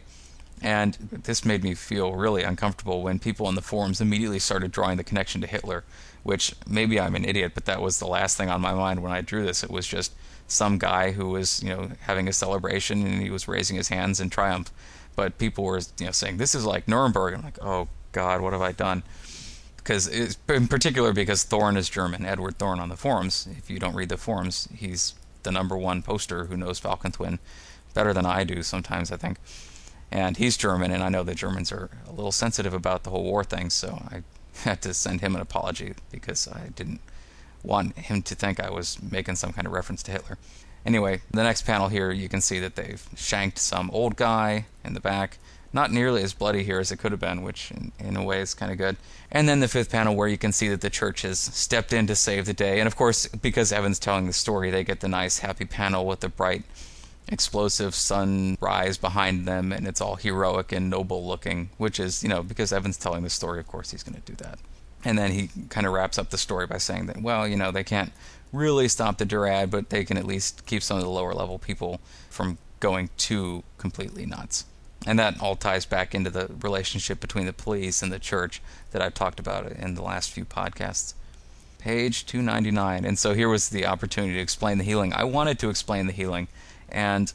And 0.62 0.94
this 1.24 1.44
made 1.44 1.64
me 1.64 1.74
feel 1.74 2.14
really 2.14 2.44
uncomfortable 2.44 3.02
when 3.02 3.18
people 3.18 3.50
in 3.50 3.56
the 3.56 3.62
forums 3.62 4.00
immediately 4.00 4.38
started 4.38 4.72
drawing 4.72 4.98
the 4.98 5.04
connection 5.04 5.42
to 5.42 5.48
Hitler, 5.48 5.84
which 6.22 6.54
maybe 6.68 7.00
I'm 7.00 7.16
an 7.16 7.26
idiot, 7.26 7.54
but 7.56 7.66
that 7.66 7.82
was 7.82 7.98
the 7.98 8.06
last 8.06 8.38
thing 8.38 8.50
on 8.50 8.62
my 8.62 8.74
mind 8.74 9.02
when 9.02 9.12
I 9.12 9.22
drew 9.22 9.44
this. 9.44 9.64
It 9.64 9.72
was 9.72 9.88
just 9.88 10.14
some 10.48 10.78
guy 10.78 11.12
who 11.12 11.30
was 11.30 11.64
you 11.64 11.70
know 11.70 11.92
having 12.02 12.28
a 12.28 12.34
celebration 12.34 13.06
and 13.06 13.22
he 13.22 13.30
was 13.30 13.48
raising 13.48 13.78
his 13.78 13.88
hands 13.88 14.20
in 14.20 14.30
triumph. 14.30 14.72
But 15.16 15.38
people 15.38 15.64
were 15.64 15.80
you 15.98 16.06
know 16.06 16.12
saying 16.12 16.38
this 16.38 16.54
is 16.54 16.66
like 16.66 16.88
Nuremberg. 16.88 17.34
I'm 17.34 17.44
like 17.44 17.64
oh 17.64 17.88
god 18.12 18.42
what 18.42 18.54
have 18.54 18.62
I 18.62 18.72
done? 18.72 19.04
Because 19.78 20.08
in 20.08 20.68
particular 20.68 21.12
because 21.12 21.44
Thorn 21.44 21.76
is 21.76 21.90
German 21.90 22.26
Edward 22.26 22.60
Thorn 22.60 22.80
on 22.80 22.90
the 22.90 22.98
forums. 22.98 23.48
If 23.58 23.70
you 23.70 23.80
don't 23.80 23.96
read 23.96 24.10
the 24.10 24.18
forums 24.18 24.68
he's 24.76 25.16
the 25.44 25.52
number 25.52 25.78
one 25.78 26.04
poster. 26.04 26.46
Who 26.46 26.58
knows 26.58 26.78
Falcon 26.78 27.12
Twin 27.12 27.40
better 27.92 28.14
than 28.14 28.26
I 28.26 28.44
do 28.44 28.64
sometimes 28.64 29.12
I 29.12 29.18
think 29.18 29.38
and 30.12 30.38
he's 30.38 30.58
German 30.58 30.92
and 30.92 31.04
I 31.04 31.10
know 31.10 31.24
the 31.24 31.36
Germans 31.36 31.72
are 31.72 31.90
a 32.08 32.12
little 32.12 32.32
sensitive 32.32 32.74
about 32.74 33.04
the 33.04 33.10
whole 33.12 33.24
war 33.24 33.44
thing 33.44 33.70
so 33.70 34.02
I 34.10 34.24
had 34.64 34.82
to 34.82 34.94
send 34.94 35.22
him 35.22 35.36
an 35.36 35.42
apology 35.42 35.94
because 36.12 36.48
I 36.48 36.70
didn't 36.76 37.02
want 37.64 37.98
him 37.98 38.22
to 38.24 38.36
think 38.36 38.60
I 38.60 38.70
was 38.70 39.02
making 39.02 39.36
some 39.36 39.54
kind 39.54 39.68
of 39.68 39.74
reference 39.74 40.04
to 40.04 40.12
Hitler. 40.12 40.38
Anyway, 40.86 41.22
the 41.30 41.44
next 41.44 41.64
panel 41.64 41.90
here, 41.90 42.12
you 42.12 42.28
can 42.28 42.42
see 42.42 42.60
that 42.60 42.76
they've 42.76 43.08
shanked 43.16 43.60
some 43.60 43.90
old 43.92 44.16
guy 44.16 44.66
in 44.84 44.94
the 44.94 45.00
back. 45.00 45.38
Not 45.74 45.92
nearly 45.92 46.22
as 46.22 46.34
bloody 46.34 46.64
here 46.64 46.80
as 46.80 46.92
it 46.92 46.98
could 46.98 47.14
have 47.14 47.22
been, 47.22 47.44
which 47.44 47.72
in, 47.72 47.94
in 47.98 48.18
a 48.18 48.24
way 48.24 48.42
is 48.42 48.54
kind 48.54 48.72
of 48.72 48.78
good. 48.78 48.98
And 49.32 49.48
then 49.48 49.62
the 49.62 49.70
fifth 49.70 49.90
panel 49.90 50.16
where 50.16 50.28
you 50.28 50.38
can 50.38 50.52
see 50.52 50.68
that 50.68 50.82
the 50.82 50.90
church 50.90 51.22
has 51.22 51.40
stepped 51.40 51.94
in 51.94 52.08
to 52.08 52.16
save 52.16 52.46
the 52.46 52.54
day. 52.54 52.80
And 52.80 52.88
of 52.88 52.98
course, 52.98 53.28
because 53.28 53.72
Evan's 53.72 54.00
telling 54.00 54.28
the 54.28 54.34
story, 54.34 54.70
they 54.70 54.84
get 54.84 55.00
the 55.00 55.08
nice 55.08 55.40
happy 55.40 55.64
panel 55.64 56.06
with 56.06 56.20
the 56.20 56.30
bright 56.30 56.64
explosive 57.32 57.96
sunrise 57.96 58.98
behind 58.98 59.48
them 59.48 59.72
and 59.72 59.88
it's 59.88 60.02
all 60.02 60.16
heroic 60.16 60.72
and 60.72 60.90
noble 60.90 61.26
looking, 61.26 61.70
which 61.78 62.00
is, 62.00 62.22
you 62.22 62.30
know, 62.30 62.44
because 62.44 62.74
Evan's 62.74 62.98
telling 62.98 63.24
the 63.24 63.30
story, 63.30 63.60
of 63.60 63.68
course 63.68 63.92
he's 63.92 64.04
going 64.04 64.22
to 64.22 64.32
do 64.32 64.36
that. 64.44 64.60
And 65.04 65.18
then 65.18 65.32
he 65.32 65.50
kind 65.70 65.88
of 65.88 65.94
wraps 65.94 66.20
up 66.20 66.30
the 66.30 66.38
story 66.38 66.68
by 66.68 66.78
saying 66.78 67.08
that, 67.08 67.22
well, 67.22 67.48
you 67.48 67.56
know, 67.56 67.72
they 67.72 67.84
can't 67.84 68.12
really 68.52 68.88
stop 68.88 69.18
the 69.18 69.26
Durad, 69.26 69.72
but 69.72 69.90
they 69.90 70.04
can 70.04 70.18
at 70.18 70.26
least 70.26 70.66
keep 70.66 70.84
some 70.84 70.98
of 70.98 71.04
the 71.04 71.10
lower 71.10 71.34
level 71.34 71.58
people 71.58 72.02
from 72.30 72.58
going 72.80 73.10
too 73.18 73.64
completely 73.78 74.26
nuts. 74.26 74.66
And 75.08 75.18
that 75.18 75.42
all 75.42 75.56
ties 75.56 75.86
back 75.86 76.14
into 76.14 76.30
the 76.30 76.52
relationship 76.62 77.20
between 77.20 77.48
the 77.48 77.54
police 77.54 78.04
and 78.04 78.12
the 78.12 78.20
church 78.20 78.62
that 78.92 79.02
I've 79.02 79.16
talked 79.16 79.40
about 79.40 79.72
in 79.72 79.96
the 79.96 80.04
last 80.04 80.30
few 80.30 80.46
podcasts. 80.46 81.16
Page 81.80 82.28
299. 82.28 83.06
And 83.06 83.18
so 83.18 83.34
here 83.34 83.50
was 83.50 83.70
the 83.70 83.88
opportunity 83.88 84.36
to 84.36 84.40
explain 84.40 84.78
the 84.78 84.84
healing. 84.84 85.14
I 85.14 85.24
wanted 85.24 85.58
to 85.60 85.70
explain 85.70 86.06
the 86.06 86.14
healing, 86.14 86.48
and 86.92 87.34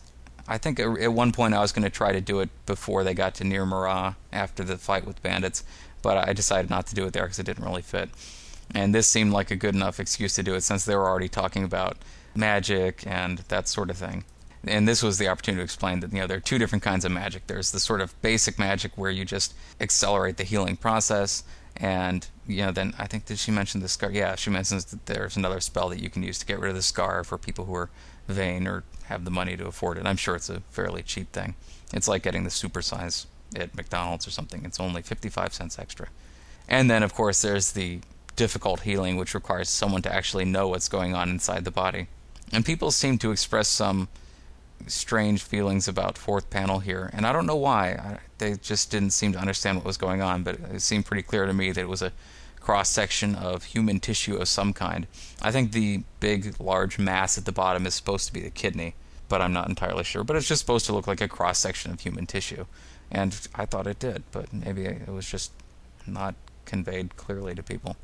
I 0.48 0.58
think 0.58 0.78
at 0.78 1.12
one 1.12 1.32
point 1.32 1.54
I 1.54 1.60
was 1.60 1.72
going 1.72 1.82
to 1.82 1.90
try 1.90 2.12
to 2.12 2.20
do 2.20 2.38
it 2.40 2.50
before 2.66 3.02
they 3.02 3.14
got 3.14 3.34
to 3.36 3.44
Near 3.44 3.66
Mara 3.66 4.16
after 4.32 4.62
the 4.62 4.76
fight 4.78 5.04
with 5.04 5.20
bandits 5.22 5.64
but 6.06 6.28
I 6.28 6.34
decided 6.34 6.70
not 6.70 6.86
to 6.86 6.94
do 6.94 7.04
it 7.06 7.12
there 7.12 7.24
because 7.24 7.40
it 7.40 7.46
didn't 7.46 7.64
really 7.64 7.82
fit. 7.82 8.10
And 8.72 8.94
this 8.94 9.08
seemed 9.08 9.32
like 9.32 9.50
a 9.50 9.56
good 9.56 9.74
enough 9.74 9.98
excuse 9.98 10.34
to 10.34 10.42
do 10.44 10.54
it 10.54 10.60
since 10.60 10.84
they 10.84 10.94
were 10.94 11.08
already 11.08 11.28
talking 11.28 11.64
about 11.64 11.96
magic 12.32 13.04
and 13.04 13.38
that 13.48 13.66
sort 13.66 13.90
of 13.90 13.96
thing. 13.96 14.24
And 14.64 14.86
this 14.86 15.02
was 15.02 15.18
the 15.18 15.26
opportunity 15.26 15.58
to 15.58 15.64
explain 15.64 15.98
that 16.00 16.12
you 16.12 16.20
know 16.20 16.28
there 16.28 16.36
are 16.36 16.40
two 16.40 16.58
different 16.58 16.84
kinds 16.84 17.04
of 17.04 17.10
magic. 17.10 17.48
There's 17.48 17.72
the 17.72 17.80
sort 17.80 18.00
of 18.00 18.20
basic 18.22 18.56
magic 18.56 18.92
where 18.94 19.10
you 19.10 19.24
just 19.24 19.52
accelerate 19.80 20.36
the 20.36 20.44
healing 20.44 20.76
process, 20.76 21.42
and 21.76 22.28
you 22.46 22.64
know, 22.64 22.72
then 22.72 22.94
I 22.98 23.06
think 23.06 23.26
did 23.26 23.38
she 23.38 23.50
mention 23.50 23.80
the 23.80 23.88
scar? 23.88 24.10
Yeah, 24.10 24.34
she 24.36 24.50
mentions 24.50 24.84
that 24.86 25.06
there's 25.06 25.36
another 25.36 25.60
spell 25.60 25.88
that 25.88 26.00
you 26.00 26.10
can 26.10 26.22
use 26.22 26.38
to 26.38 26.46
get 26.46 26.58
rid 26.58 26.70
of 26.70 26.76
the 26.76 26.82
scar 26.82 27.24
for 27.24 27.38
people 27.38 27.64
who 27.64 27.74
are 27.74 27.90
vain 28.28 28.66
or 28.66 28.84
have 29.04 29.24
the 29.24 29.30
money 29.30 29.56
to 29.56 29.66
afford 29.66 29.98
it. 29.98 30.06
I'm 30.06 30.16
sure 30.16 30.36
it's 30.36 30.50
a 30.50 30.60
fairly 30.70 31.02
cheap 31.02 31.32
thing. 31.32 31.54
It's 31.92 32.08
like 32.08 32.22
getting 32.22 32.44
the 32.44 32.50
supersize 32.50 33.26
at 33.54 33.74
McDonald's 33.74 34.26
or 34.26 34.30
something. 34.30 34.64
It's 34.64 34.80
only 34.80 35.02
55 35.02 35.54
cents 35.54 35.78
extra. 35.78 36.08
And 36.68 36.90
then, 36.90 37.02
of 37.02 37.14
course, 37.14 37.42
there's 37.42 37.72
the 37.72 38.00
difficult 38.34 38.80
healing, 38.80 39.16
which 39.16 39.34
requires 39.34 39.68
someone 39.68 40.02
to 40.02 40.12
actually 40.12 40.44
know 40.44 40.68
what's 40.68 40.88
going 40.88 41.14
on 41.14 41.30
inside 41.30 41.64
the 41.64 41.70
body. 41.70 42.08
And 42.52 42.64
people 42.64 42.90
seem 42.90 43.18
to 43.18 43.30
express 43.30 43.68
some 43.68 44.08
strange 44.86 45.42
feelings 45.42 45.88
about 45.88 46.18
fourth 46.18 46.50
panel 46.50 46.80
here, 46.80 47.10
and 47.12 47.26
I 47.26 47.32
don't 47.32 47.46
know 47.46 47.56
why. 47.56 47.92
I, 47.92 48.18
they 48.38 48.54
just 48.56 48.90
didn't 48.90 49.10
seem 49.10 49.32
to 49.32 49.38
understand 49.38 49.78
what 49.78 49.86
was 49.86 49.96
going 49.96 50.22
on, 50.22 50.42
but 50.42 50.60
it 50.72 50.82
seemed 50.82 51.06
pretty 51.06 51.22
clear 51.22 51.46
to 51.46 51.52
me 51.52 51.72
that 51.72 51.80
it 51.80 51.88
was 51.88 52.02
a 52.02 52.12
cross 52.66 52.90
section 52.90 53.36
of 53.36 53.62
human 53.62 54.00
tissue 54.00 54.34
of 54.34 54.48
some 54.48 54.72
kind. 54.72 55.06
I 55.40 55.52
think 55.52 55.70
the 55.70 56.02
big, 56.18 56.58
large 56.58 56.98
mass 56.98 57.38
at 57.38 57.44
the 57.44 57.52
bottom 57.52 57.86
is 57.86 57.94
supposed 57.94 58.26
to 58.26 58.32
be 58.32 58.40
the 58.40 58.50
kidney, 58.50 58.96
but 59.28 59.40
I'm 59.40 59.52
not 59.52 59.68
entirely 59.68 60.02
sure. 60.02 60.24
But 60.24 60.34
it's 60.34 60.48
just 60.48 60.62
supposed 60.62 60.84
to 60.86 60.92
look 60.92 61.06
like 61.06 61.20
a 61.20 61.28
cross 61.28 61.60
section 61.60 61.92
of 61.92 62.00
human 62.00 62.26
tissue, 62.26 62.66
and 63.08 63.38
I 63.54 63.66
thought 63.66 63.86
it 63.86 64.00
did, 64.00 64.24
but 64.32 64.52
maybe 64.52 64.84
it 64.84 65.06
was 65.06 65.30
just 65.30 65.52
not 66.08 66.34
conveyed 66.64 67.16
clearly 67.16 67.54
to 67.54 67.62
people. 67.62 67.96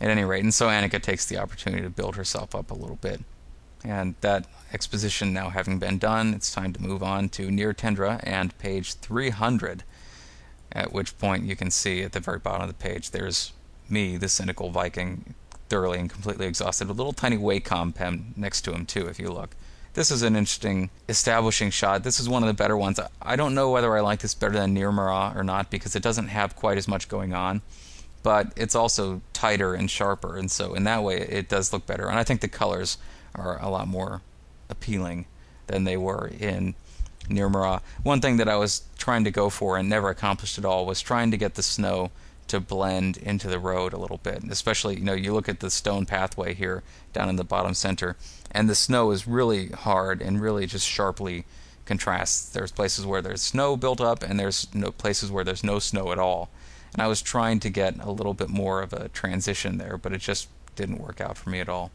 At 0.00 0.08
any 0.08 0.24
rate, 0.24 0.44
and 0.44 0.54
so 0.54 0.68
Annika 0.68 1.02
takes 1.02 1.26
the 1.26 1.36
opportunity 1.36 1.82
to 1.82 1.90
build 1.90 2.16
herself 2.16 2.54
up 2.54 2.70
a 2.70 2.74
little 2.74 2.96
bit. 2.96 3.20
And 3.84 4.14
that 4.22 4.46
exposition 4.72 5.34
now 5.34 5.50
having 5.50 5.78
been 5.78 5.98
done, 5.98 6.32
it's 6.32 6.54
time 6.54 6.72
to 6.72 6.80
move 6.80 7.02
on 7.02 7.28
to 7.30 7.50
Near 7.50 7.74
Tendra 7.74 8.20
and 8.22 8.56
page 8.56 8.94
300, 8.94 9.84
at 10.72 10.90
which 10.90 11.18
point 11.18 11.44
you 11.44 11.54
can 11.54 11.70
see 11.70 12.02
at 12.02 12.12
the 12.12 12.20
very 12.20 12.38
bottom 12.38 12.62
of 12.62 12.68
the 12.68 12.82
page 12.82 13.10
there's 13.10 13.52
me, 13.90 14.16
the 14.16 14.28
cynical 14.28 14.70
Viking, 14.70 15.34
thoroughly 15.68 15.98
and 15.98 16.10
completely 16.10 16.46
exhausted, 16.46 16.88
a 16.88 16.92
little 16.92 17.12
tiny 17.12 17.36
Wacom 17.36 17.94
pen 17.94 18.34
next 18.36 18.62
to 18.62 18.72
him, 18.72 18.86
too, 18.86 19.06
if 19.06 19.18
you 19.18 19.30
look. 19.30 19.56
This 19.94 20.10
is 20.10 20.22
an 20.22 20.36
interesting 20.36 20.90
establishing 21.08 21.70
shot. 21.70 22.04
This 22.04 22.20
is 22.20 22.28
one 22.28 22.42
of 22.42 22.48
the 22.48 22.54
better 22.54 22.76
ones. 22.76 23.00
I 23.22 23.36
don't 23.36 23.54
know 23.54 23.70
whether 23.70 23.96
I 23.96 24.00
like 24.00 24.20
this 24.20 24.34
better 24.34 24.52
than 24.52 24.74
Near 24.74 24.92
Mara 24.92 25.32
or 25.34 25.42
not 25.42 25.70
because 25.70 25.96
it 25.96 26.02
doesn't 26.02 26.28
have 26.28 26.54
quite 26.54 26.76
as 26.76 26.86
much 26.86 27.08
going 27.08 27.32
on 27.32 27.62
but 28.26 28.52
it's 28.56 28.74
also 28.74 29.22
tighter 29.32 29.72
and 29.72 29.88
sharper, 29.88 30.36
and 30.36 30.50
so 30.50 30.74
in 30.74 30.82
that 30.82 31.04
way 31.04 31.16
it 31.16 31.48
does 31.48 31.72
look 31.72 31.86
better. 31.86 32.08
And 32.08 32.18
I 32.18 32.24
think 32.24 32.40
the 32.40 32.48
colors 32.48 32.98
are 33.36 33.56
a 33.62 33.70
lot 33.70 33.86
more 33.86 34.20
appealing 34.68 35.26
than 35.68 35.84
they 35.84 35.96
were 35.96 36.32
in 36.40 36.74
Near 37.28 37.48
Mara. 37.48 37.82
One 38.02 38.20
thing 38.20 38.38
that 38.38 38.48
I 38.48 38.56
was 38.56 38.82
trying 38.98 39.22
to 39.22 39.30
go 39.30 39.48
for 39.48 39.76
and 39.76 39.88
never 39.88 40.08
accomplished 40.08 40.58
at 40.58 40.64
all 40.64 40.86
was 40.86 41.00
trying 41.00 41.30
to 41.30 41.36
get 41.36 41.54
the 41.54 41.62
snow 41.62 42.10
to 42.48 42.60
blend 42.60 43.16
into 43.16 43.48
the 43.48 43.58
road 43.58 43.92
a 43.92 43.98
little 43.98 44.18
bit. 44.18 44.44
Especially, 44.44 44.96
you 44.96 45.04
know, 45.04 45.14
you 45.14 45.32
look 45.32 45.48
at 45.48 45.60
the 45.60 45.70
stone 45.70 46.06
pathway 46.06 46.54
here 46.54 46.82
down 47.12 47.28
in 47.28 47.36
the 47.36 47.44
bottom 47.44 47.74
center, 47.74 48.16
and 48.50 48.68
the 48.68 48.74
snow 48.74 49.10
is 49.10 49.26
really 49.26 49.68
hard 49.68 50.22
and 50.22 50.40
really 50.40 50.66
just 50.66 50.86
sharply 50.86 51.44
contrasts. 51.84 52.48
There's 52.48 52.72
places 52.72 53.06
where 53.06 53.22
there's 53.22 53.42
snow 53.42 53.76
built 53.76 54.00
up, 54.00 54.22
and 54.22 54.38
there's 54.38 54.72
no 54.74 54.90
places 54.90 55.30
where 55.30 55.44
there's 55.44 55.64
no 55.64 55.78
snow 55.78 56.12
at 56.12 56.18
all 56.18 56.50
and 56.96 57.02
I 57.02 57.08
was 57.08 57.20
trying 57.20 57.60
to 57.60 57.68
get 57.68 58.02
a 58.02 58.10
little 58.10 58.32
bit 58.32 58.48
more 58.48 58.80
of 58.80 58.94
a 58.94 59.10
transition 59.10 59.76
there, 59.76 59.98
but 59.98 60.14
it 60.14 60.22
just 60.22 60.48
didn't 60.76 60.96
work 60.96 61.20
out 61.20 61.36
for 61.36 61.50
me 61.50 61.60
at 61.60 61.68
all. 61.68 61.90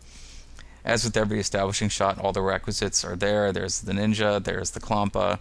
As 0.85 1.03
with 1.03 1.17
every 1.17 1.39
establishing 1.39 1.89
shot, 1.89 2.19
all 2.19 2.31
the 2.31 2.43
requisites 2.43 3.03
are 3.03 3.15
there. 3.15 3.51
There's 3.51 3.81
the 3.81 3.93
ninja, 3.93 4.43
there's 4.43 4.71
the 4.71 4.79
Klampa, 4.79 5.39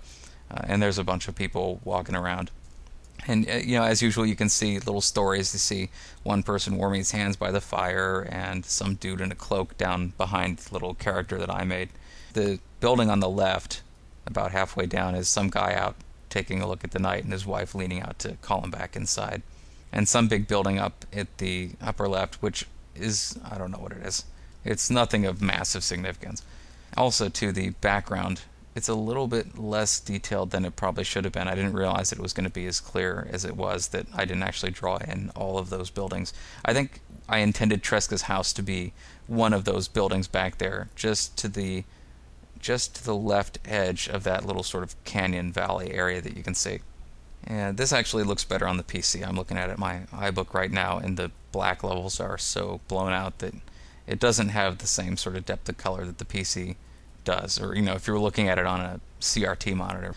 uh, 0.50 0.60
and 0.64 0.82
there's 0.82 0.96
a 0.96 1.04
bunch 1.04 1.28
of 1.28 1.34
people 1.34 1.78
walking 1.84 2.16
around. 2.16 2.50
And 3.26 3.48
uh, 3.48 3.54
you 3.54 3.78
know, 3.78 3.84
as 3.84 4.02
usual, 4.02 4.26
you 4.26 4.36
can 4.36 4.48
see 4.48 4.78
little 4.78 5.00
stories. 5.00 5.52
You 5.52 5.58
see 5.58 5.90
one 6.22 6.42
person 6.42 6.76
warming 6.76 7.00
his 7.00 7.10
hands 7.10 7.36
by 7.36 7.50
the 7.50 7.60
fire, 7.60 8.26
and 8.30 8.64
some 8.64 8.94
dude 8.94 9.20
in 9.20 9.32
a 9.32 9.34
cloak 9.36 9.76
down 9.76 10.12
behind 10.16 10.58
the 10.58 10.72
little 10.72 10.94
character 10.94 11.38
that 11.38 11.50
I 11.50 11.64
made. 11.64 11.90
The 12.32 12.60
building 12.80 13.10
on 13.10 13.20
the 13.20 13.28
left, 13.28 13.82
about 14.26 14.52
halfway 14.52 14.86
down, 14.86 15.14
is 15.14 15.28
some 15.28 15.50
guy 15.50 15.74
out 15.74 15.96
taking 16.28 16.62
a 16.62 16.66
look 16.66 16.84
at 16.84 16.92
the 16.92 16.98
night 16.98 17.24
and 17.24 17.32
his 17.32 17.44
wife 17.44 17.74
leaning 17.74 18.00
out 18.00 18.18
to 18.20 18.36
call 18.40 18.62
him 18.62 18.70
back 18.70 18.96
inside. 18.96 19.42
And 19.92 20.08
some 20.08 20.28
big 20.28 20.46
building 20.46 20.78
up 20.78 21.04
at 21.12 21.38
the 21.38 21.70
upper 21.82 22.08
left, 22.08 22.36
which 22.36 22.66
is, 22.94 23.38
I 23.44 23.58
don't 23.58 23.72
know 23.72 23.78
what 23.78 23.92
it 23.92 24.06
is. 24.06 24.24
It's 24.64 24.90
nothing 24.90 25.26
of 25.26 25.42
massive 25.42 25.82
significance. 25.82 26.42
Also, 26.96 27.28
to 27.28 27.50
the 27.50 27.70
background, 27.70 28.42
it's 28.80 28.88
a 28.88 28.94
little 28.94 29.26
bit 29.26 29.58
less 29.58 30.00
detailed 30.00 30.52
than 30.52 30.64
it 30.64 30.74
probably 30.74 31.04
should 31.04 31.24
have 31.24 31.34
been. 31.34 31.46
I 31.46 31.54
didn't 31.54 31.74
realize 31.74 32.12
it 32.12 32.18
was 32.18 32.32
going 32.32 32.46
to 32.46 32.50
be 32.50 32.64
as 32.64 32.80
clear 32.80 33.28
as 33.30 33.44
it 33.44 33.54
was 33.54 33.88
that 33.88 34.06
I 34.14 34.24
didn't 34.24 34.42
actually 34.42 34.70
draw 34.70 34.96
in 34.96 35.28
all 35.36 35.58
of 35.58 35.68
those 35.68 35.90
buildings. 35.90 36.32
I 36.64 36.72
think 36.72 37.02
I 37.28 37.40
intended 37.40 37.82
Tresca's 37.82 38.22
house 38.22 38.54
to 38.54 38.62
be 38.62 38.94
one 39.26 39.52
of 39.52 39.66
those 39.66 39.86
buildings 39.86 40.28
back 40.28 40.56
there, 40.56 40.88
just 40.96 41.36
to 41.36 41.48
the 41.48 41.84
just 42.58 42.94
to 42.94 43.04
the 43.04 43.14
left 43.14 43.58
edge 43.66 44.08
of 44.08 44.24
that 44.24 44.46
little 44.46 44.62
sort 44.62 44.82
of 44.82 45.04
canyon 45.04 45.52
valley 45.52 45.92
area 45.92 46.22
that 46.22 46.34
you 46.34 46.42
can 46.42 46.54
see. 46.54 46.80
And 47.44 47.76
this 47.76 47.92
actually 47.92 48.24
looks 48.24 48.44
better 48.44 48.66
on 48.66 48.78
the 48.78 48.82
PC. 48.82 49.28
I'm 49.28 49.36
looking 49.36 49.58
at 49.58 49.68
it 49.68 49.76
my 49.76 50.04
iBook 50.10 50.54
right 50.54 50.72
now, 50.72 50.96
and 50.96 51.18
the 51.18 51.30
black 51.52 51.84
levels 51.84 52.18
are 52.18 52.38
so 52.38 52.80
blown 52.88 53.12
out 53.12 53.40
that 53.40 53.52
it 54.06 54.18
doesn't 54.18 54.48
have 54.48 54.78
the 54.78 54.86
same 54.86 55.18
sort 55.18 55.36
of 55.36 55.44
depth 55.44 55.68
of 55.68 55.76
color 55.76 56.06
that 56.06 56.16
the 56.16 56.24
PC 56.24 56.76
does. 57.24 57.60
Or, 57.60 57.74
you 57.74 57.82
know, 57.82 57.94
if 57.94 58.06
you're 58.06 58.18
looking 58.18 58.48
at 58.48 58.58
it 58.58 58.66
on 58.66 58.80
a 58.80 59.00
CRT 59.20 59.74
monitor, 59.74 60.14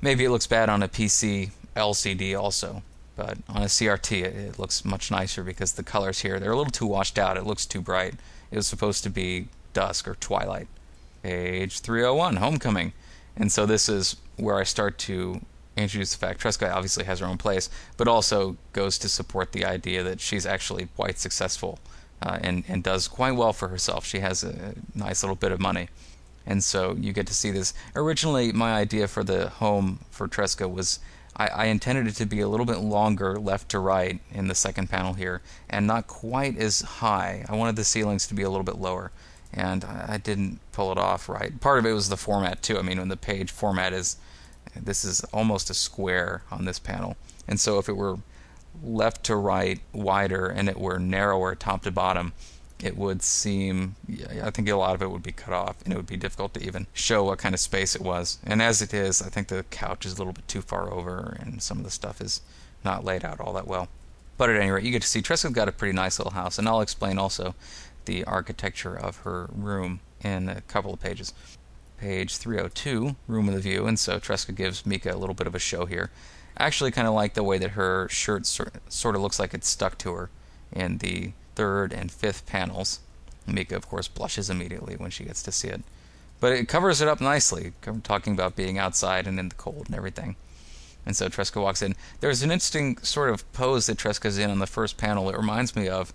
maybe 0.00 0.24
it 0.24 0.30
looks 0.30 0.46
bad 0.46 0.68
on 0.68 0.82
a 0.82 0.88
PC 0.88 1.50
LCD 1.76 2.38
also. 2.38 2.82
But 3.14 3.38
on 3.48 3.62
a 3.62 3.66
CRT, 3.66 4.22
it, 4.22 4.34
it 4.34 4.58
looks 4.58 4.84
much 4.84 5.10
nicer 5.10 5.42
because 5.42 5.72
the 5.72 5.82
colors 5.82 6.20
here, 6.20 6.40
they're 6.40 6.52
a 6.52 6.56
little 6.56 6.72
too 6.72 6.86
washed 6.86 7.18
out. 7.18 7.36
It 7.36 7.46
looks 7.46 7.66
too 7.66 7.80
bright. 7.80 8.14
It 8.50 8.56
was 8.56 8.66
supposed 8.66 9.02
to 9.04 9.10
be 9.10 9.48
dusk 9.72 10.08
or 10.08 10.14
twilight 10.14 10.68
page 11.22 11.80
301, 11.80 12.36
Homecoming. 12.36 12.92
And 13.36 13.50
so 13.50 13.64
this 13.64 13.88
is 13.88 14.16
where 14.36 14.58
I 14.58 14.64
start 14.64 14.98
to 14.98 15.40
introduce 15.76 16.12
the 16.12 16.18
fact 16.18 16.42
Tresca 16.42 16.70
obviously 16.74 17.04
has 17.04 17.20
her 17.20 17.26
own 17.26 17.38
place, 17.38 17.70
but 17.96 18.08
also 18.08 18.56
goes 18.72 18.98
to 18.98 19.08
support 19.08 19.52
the 19.52 19.64
idea 19.64 20.02
that 20.02 20.20
she's 20.20 20.44
actually 20.44 20.88
quite 20.96 21.18
successful 21.18 21.78
uh, 22.20 22.38
and, 22.42 22.64
and 22.68 22.82
does 22.82 23.08
quite 23.08 23.32
well 23.32 23.52
for 23.52 23.68
herself. 23.68 24.04
She 24.04 24.20
has 24.20 24.44
a 24.44 24.74
nice 24.94 25.22
little 25.22 25.36
bit 25.36 25.52
of 25.52 25.60
money. 25.60 25.88
And 26.46 26.62
so 26.62 26.96
you 26.98 27.12
get 27.12 27.26
to 27.28 27.34
see 27.34 27.50
this. 27.50 27.74
Originally, 27.94 28.52
my 28.52 28.74
idea 28.74 29.08
for 29.08 29.22
the 29.22 29.48
home 29.48 30.00
for 30.10 30.28
Tresca 30.28 30.70
was 30.70 30.98
I, 31.36 31.46
I, 31.46 31.64
intended 31.66 32.06
it 32.06 32.14
to 32.16 32.26
be 32.26 32.40
a 32.40 32.48
little 32.48 32.66
bit 32.66 32.80
longer 32.80 33.38
left 33.38 33.70
to 33.70 33.78
right 33.78 34.20
in 34.32 34.48
the 34.48 34.54
second 34.54 34.90
panel 34.90 35.14
here, 35.14 35.40
and 35.70 35.86
not 35.86 36.06
quite 36.06 36.58
as 36.58 36.82
high. 36.82 37.46
I 37.48 37.56
wanted 37.56 37.76
the 37.76 37.84
ceilings 37.84 38.26
to 38.26 38.34
be 38.34 38.42
a 38.42 38.50
little 38.50 38.64
bit 38.64 38.76
lower 38.76 39.12
and 39.54 39.84
I 39.84 40.16
didn't 40.16 40.60
pull 40.72 40.92
it 40.92 40.98
off 40.98 41.28
right. 41.28 41.58
Part 41.60 41.78
of 41.78 41.86
it 41.86 41.92
was 41.92 42.08
the 42.08 42.16
format 42.16 42.62
too. 42.62 42.78
I 42.78 42.82
mean, 42.82 42.98
when 42.98 43.08
the 43.08 43.16
page 43.16 43.50
format 43.50 43.92
is 43.92 44.16
this 44.74 45.04
is 45.04 45.22
almost 45.24 45.68
a 45.68 45.74
square 45.74 46.42
on 46.50 46.64
this 46.64 46.78
panel, 46.78 47.16
and 47.46 47.60
so 47.60 47.78
if 47.78 47.88
it 47.88 47.96
were 47.96 48.18
left 48.82 49.24
to 49.24 49.36
right 49.36 49.80
wider 49.92 50.46
and 50.46 50.68
it 50.68 50.78
were 50.78 50.98
narrower 50.98 51.54
top 51.54 51.82
to 51.82 51.90
bottom, 51.90 52.32
it 52.82 52.96
would 52.96 53.22
seem 53.22 53.96
I 54.42 54.50
think 54.50 54.68
a 54.68 54.74
lot 54.74 54.94
of 54.94 55.02
it 55.02 55.10
would 55.10 55.22
be 55.22 55.32
cut 55.32 55.54
off 55.54 55.76
and 55.84 55.92
it 55.92 55.96
would 55.96 56.06
be 56.06 56.16
difficult 56.16 56.54
to 56.54 56.62
even 56.62 56.86
show 56.92 57.24
what 57.24 57.38
kind 57.38 57.54
of 57.54 57.60
space 57.60 57.94
it 57.94 58.02
was. 58.02 58.38
And 58.44 58.60
as 58.60 58.82
it 58.82 58.92
is, 58.92 59.22
I 59.22 59.28
think 59.28 59.48
the 59.48 59.64
couch 59.70 60.04
is 60.04 60.14
a 60.14 60.18
little 60.18 60.32
bit 60.32 60.48
too 60.48 60.62
far 60.62 60.92
over 60.92 61.36
and 61.40 61.62
some 61.62 61.78
of 61.78 61.84
the 61.84 61.90
stuff 61.90 62.20
is 62.20 62.40
not 62.84 63.04
laid 63.04 63.24
out 63.24 63.40
all 63.40 63.52
that 63.52 63.66
well. 63.66 63.88
But 64.36 64.50
at 64.50 64.56
any 64.56 64.70
rate, 64.70 64.84
you 64.84 64.90
get 64.90 65.02
to 65.02 65.08
see 65.08 65.22
Tresca's 65.22 65.52
got 65.52 65.68
a 65.68 65.72
pretty 65.72 65.94
nice 65.94 66.18
little 66.18 66.32
house, 66.32 66.58
and 66.58 66.66
I'll 66.66 66.80
explain 66.80 67.18
also 67.18 67.54
the 68.06 68.24
architecture 68.24 68.96
of 68.96 69.18
her 69.18 69.48
room 69.54 70.00
in 70.24 70.48
a 70.48 70.62
couple 70.62 70.92
of 70.92 71.00
pages. 71.00 71.32
Page 71.98 72.36
302, 72.38 73.14
Room 73.28 73.46
with 73.46 73.56
a 73.56 73.60
View, 73.60 73.86
and 73.86 73.98
so 73.98 74.18
Tresca 74.18 74.52
gives 74.52 74.84
Mika 74.84 75.14
a 75.14 75.16
little 75.16 75.34
bit 75.34 75.46
of 75.46 75.54
a 75.54 75.60
show 75.60 75.86
here. 75.86 76.10
Actually 76.58 76.90
kind 76.90 77.06
of 77.06 77.14
like 77.14 77.34
the 77.34 77.44
way 77.44 77.58
that 77.58 77.72
her 77.72 78.08
shirt 78.08 78.46
sort 78.46 79.14
of 79.14 79.22
looks 79.22 79.38
like 79.38 79.54
it's 79.54 79.68
stuck 79.68 79.96
to 79.98 80.12
her 80.14 80.30
in 80.72 80.98
the 80.98 81.32
third 81.54 81.92
and 81.92 82.10
fifth 82.10 82.46
panels. 82.46 83.00
Mika, 83.46 83.76
of 83.76 83.88
course, 83.88 84.08
blushes 84.08 84.50
immediately 84.50 84.96
when 84.96 85.10
she 85.10 85.24
gets 85.24 85.42
to 85.42 85.52
see 85.52 85.68
it. 85.68 85.82
But 86.40 86.52
it 86.52 86.68
covers 86.68 87.00
it 87.00 87.08
up 87.08 87.20
nicely, 87.20 87.72
talking 88.02 88.32
about 88.32 88.56
being 88.56 88.78
outside 88.78 89.26
and 89.26 89.38
in 89.38 89.48
the 89.48 89.54
cold 89.54 89.84
and 89.86 89.94
everything. 89.94 90.36
And 91.04 91.16
so 91.16 91.28
Tresca 91.28 91.60
walks 91.60 91.82
in. 91.82 91.94
There's 92.20 92.42
an 92.42 92.50
interesting 92.50 92.98
sort 92.98 93.30
of 93.30 93.50
pose 93.52 93.86
that 93.86 93.98
Tresca's 93.98 94.38
in 94.38 94.50
on 94.50 94.58
the 94.58 94.66
first 94.66 94.96
panel. 94.96 95.28
It 95.28 95.36
reminds 95.36 95.74
me 95.74 95.88
of 95.88 96.12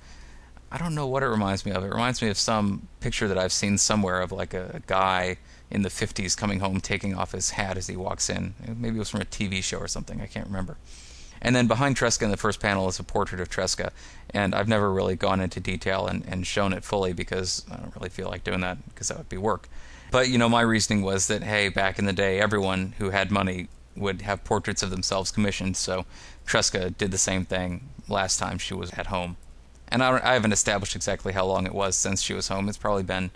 I 0.70 0.78
don't 0.78 0.96
know 0.96 1.08
what 1.08 1.24
it 1.24 1.28
reminds 1.28 1.66
me 1.66 1.72
of. 1.72 1.84
It 1.84 1.90
reminds 1.90 2.22
me 2.22 2.30
of 2.30 2.38
some 2.38 2.88
picture 3.00 3.28
that 3.30 3.38
I've 3.38 3.54
seen 3.54 3.78
somewhere 3.78 4.20
of 4.20 4.32
like 4.32 4.54
a, 4.54 4.72
a 4.74 4.80
guy 4.82 5.38
in 5.72 5.82
the 5.82 5.90
50s 5.90 6.36
coming 6.36 6.60
home 6.60 6.82
taking 6.82 7.16
off 7.16 7.32
his 7.32 7.52
hat 7.52 7.78
as 7.78 7.88
he 7.88 7.96
walks 7.96 8.30
in. 8.30 8.54
Maybe 8.76 8.98
it 8.98 9.00
was 9.00 9.10
from 9.10 9.22
a 9.22 9.26
TV 9.26 9.64
show 9.64 9.78
or 9.78 9.88
something. 9.88 10.20
I 10.20 10.26
can't 10.26 10.48
remember. 10.48 10.78
And 11.42 11.56
then 11.56 11.68
behind 11.68 11.96
Tresca 11.96 12.24
in 12.24 12.32
the 12.32 12.38
first 12.38 12.60
panel 12.60 12.88
is 12.88 13.00
a 13.00 13.04
portrait 13.04 13.42
of 13.42 13.50
Tresca. 13.50 13.92
And 14.32 14.54
I've 14.54 14.68
never 14.68 14.92
really 14.92 15.16
gone 15.16 15.40
into 15.40 15.60
detail 15.60 16.08
and, 16.08 16.26
and 16.26 16.46
shown 16.46 16.74
it 16.74 16.84
fully 16.84 17.14
because 17.14 17.66
I 17.72 17.78
don't 17.78 17.96
really 17.96 18.10
feel 18.10 18.28
like 18.28 18.44
doing 18.44 18.62
that 18.62 18.78
because 18.90 19.08
that 19.10 19.18
would 19.18 19.30
be 19.30 19.38
work. 19.38 19.68
But, 20.12 20.30
you 20.30 20.38
know, 20.38 20.50
my 20.50 20.62
reasoning 20.62 21.04
was 21.04 21.28
that, 21.28 21.44
hey, 21.44 21.70
back 21.70 22.00
in 22.00 22.06
the 22.06 22.14
day, 22.14 22.40
everyone 22.40 22.94
who 22.98 23.10
had 23.10 23.30
money 23.30 23.68
would 23.96 24.22
have 24.22 24.44
portraits 24.44 24.84
of 24.84 24.90
themselves 24.90 25.32
commissioned. 25.32 25.76
So 25.76 26.06
Tresca 26.46 26.96
did 26.98 27.12
the 27.12 27.18
same 27.18 27.46
thing 27.46 27.90
last 28.08 28.38
time 28.38 28.58
she 28.58 28.74
was 28.74 28.92
at 28.92 29.08
home. 29.08 29.38
And 29.90 30.04
I, 30.04 30.20
I 30.24 30.34
haven't 30.34 30.54
established 30.54 30.96
exactly 30.96 31.34
how 31.34 31.46
long 31.46 31.66
it 31.66 31.74
was 31.74 31.96
since 31.96 32.22
she 32.22 32.34
was 32.34 32.48
home. 32.48 32.70
It's 32.70 32.78
probably 32.78 33.04
been, 33.04 33.32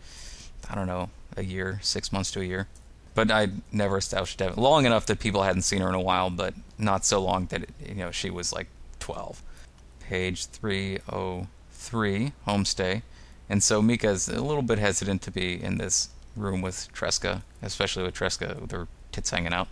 I 0.70 0.76
don't 0.76 0.88
know, 0.88 1.10
a 1.36 1.44
year, 1.44 1.80
six 1.82 2.12
months 2.12 2.32
to 2.32 2.42
a 2.42 2.46
year. 2.46 2.68
But 3.14 3.30
I 3.30 3.50
never 3.72 3.98
established 3.98 4.40
it 4.42 4.58
long 4.58 4.86
enough 4.86 5.06
that 5.08 5.20
people 5.20 5.44
hadn't 5.44 5.64
seen 5.64 5.82
her 5.82 5.90
in 5.90 5.96
a 5.96 6.02
while, 6.02 6.30
but 6.30 6.54
not 6.78 7.06
so 7.06 7.22
long 7.22 7.48
that 7.48 7.64
it, 7.64 7.70
you 7.88 7.96
know 7.96 8.12
she 8.12 8.30
was 8.30 8.54
like 8.54 8.68
12. 9.00 9.42
Page 10.00 10.46
303, 10.48 12.34
homestay. 12.48 13.02
And 13.50 13.62
so 13.62 13.82
Mika's 13.82 14.28
a 14.30 14.42
little 14.42 14.62
bit 14.62 14.80
hesitant 14.80 15.22
to 15.24 15.32
be 15.32 15.62
in 15.62 15.78
this 15.78 16.10
room 16.36 16.62
with 16.62 16.88
Tresca, 16.94 17.42
especially 17.62 18.04
with 18.04 18.14
Tresca 18.14 18.60
with 18.60 18.72
her 18.72 18.88
tits 19.12 19.30
hanging 19.30 19.54
out. 19.54 19.68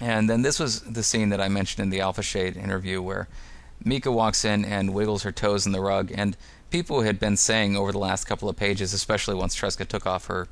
And 0.00 0.28
then 0.28 0.42
this 0.42 0.58
was 0.58 0.80
the 0.80 1.02
scene 1.02 1.28
that 1.28 1.40
I 1.40 1.48
mentioned 1.48 1.82
in 1.82 1.90
the 1.90 2.00
Alpha 2.00 2.22
Shade 2.22 2.56
interview 2.56 3.02
where 3.02 3.28
Mika 3.84 4.10
walks 4.10 4.44
in 4.44 4.64
and 4.64 4.94
wiggles 4.94 5.22
her 5.24 5.32
toes 5.32 5.66
in 5.66 5.72
the 5.72 5.80
rug, 5.80 6.10
and 6.14 6.36
people 6.70 7.02
had 7.02 7.18
been 7.18 7.36
saying 7.36 7.76
over 7.76 7.92
the 7.92 7.98
last 7.98 8.24
couple 8.24 8.48
of 8.48 8.56
pages, 8.56 8.94
especially 8.94 9.34
once 9.34 9.54
Tresca 9.54 9.86
took 9.86 10.06
off 10.06 10.26
her 10.26 10.48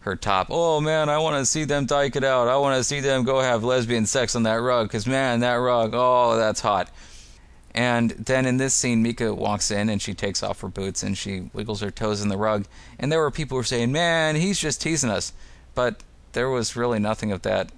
her 0.00 0.16
top, 0.16 0.48
oh 0.50 0.80
man, 0.80 1.08
I 1.08 1.18
want 1.18 1.36
to 1.36 1.46
see 1.46 1.64
them 1.64 1.86
dyke 1.86 2.16
it 2.16 2.24
out. 2.24 2.48
I 2.48 2.56
want 2.56 2.78
to 2.78 2.84
see 2.84 3.00
them 3.00 3.24
go 3.24 3.40
have 3.40 3.64
lesbian 3.64 4.06
sex 4.06 4.36
on 4.36 4.44
that 4.44 4.54
rug, 4.54 4.88
because 4.88 5.06
man, 5.06 5.40
that 5.40 5.54
rug, 5.54 5.92
oh, 5.94 6.36
that's 6.36 6.60
hot. 6.60 6.90
And 7.74 8.10
then 8.10 8.46
in 8.46 8.56
this 8.56 8.74
scene, 8.74 9.02
Mika 9.02 9.32
walks 9.34 9.70
in 9.70 9.88
and 9.88 10.02
she 10.02 10.14
takes 10.14 10.42
off 10.42 10.62
her 10.62 10.68
boots 10.68 11.02
and 11.02 11.16
she 11.16 11.50
wiggles 11.52 11.80
her 11.80 11.90
toes 11.90 12.22
in 12.22 12.28
the 12.28 12.36
rug. 12.36 12.66
And 12.98 13.12
there 13.12 13.20
were 13.20 13.30
people 13.30 13.54
who 13.54 13.60
were 13.60 13.64
saying, 13.64 13.92
man, 13.92 14.34
he's 14.36 14.58
just 14.58 14.80
teasing 14.80 15.10
us. 15.10 15.32
But 15.74 16.02
there 16.32 16.48
was 16.48 16.74
really 16.74 16.98
nothing 16.98 17.30
of 17.30 17.42
that 17.42 17.70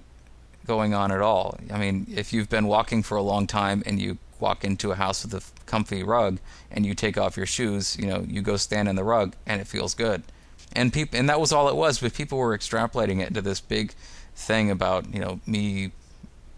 going 0.65 0.93
on 0.95 1.11
at 1.11 1.21
all. 1.21 1.59
I 1.71 1.77
mean, 1.77 2.07
if 2.15 2.33
you've 2.33 2.49
been 2.49 2.65
walking 2.65 3.03
for 3.03 3.15
a 3.15 3.21
long 3.21 3.45
time 3.45 3.83
and 3.85 3.99
you 3.99 4.17
walk 4.39 4.63
into 4.63 4.91
a 4.91 4.95
house 4.95 5.23
with 5.23 5.33
a 5.35 5.65
comfy 5.67 6.01
rug 6.01 6.39
and 6.71 6.83
you 6.83 6.95
take 6.95 7.17
off 7.17 7.37
your 7.37 7.45
shoes, 7.45 7.95
you 7.99 8.07
know, 8.07 8.25
you 8.27 8.41
go 8.41 8.57
stand 8.57 8.89
in 8.89 8.95
the 8.95 9.03
rug 9.03 9.35
and 9.45 9.61
it 9.61 9.67
feels 9.67 9.93
good. 9.93 10.23
And 10.73 10.93
people 10.93 11.19
and 11.19 11.29
that 11.29 11.39
was 11.39 11.51
all 11.51 11.67
it 11.69 11.75
was, 11.75 11.99
but 11.99 12.13
people 12.13 12.37
were 12.37 12.57
extrapolating 12.57 13.21
it 13.21 13.27
into 13.27 13.41
this 13.41 13.59
big 13.59 13.93
thing 14.35 14.71
about, 14.71 15.13
you 15.13 15.19
know, 15.19 15.39
me 15.45 15.91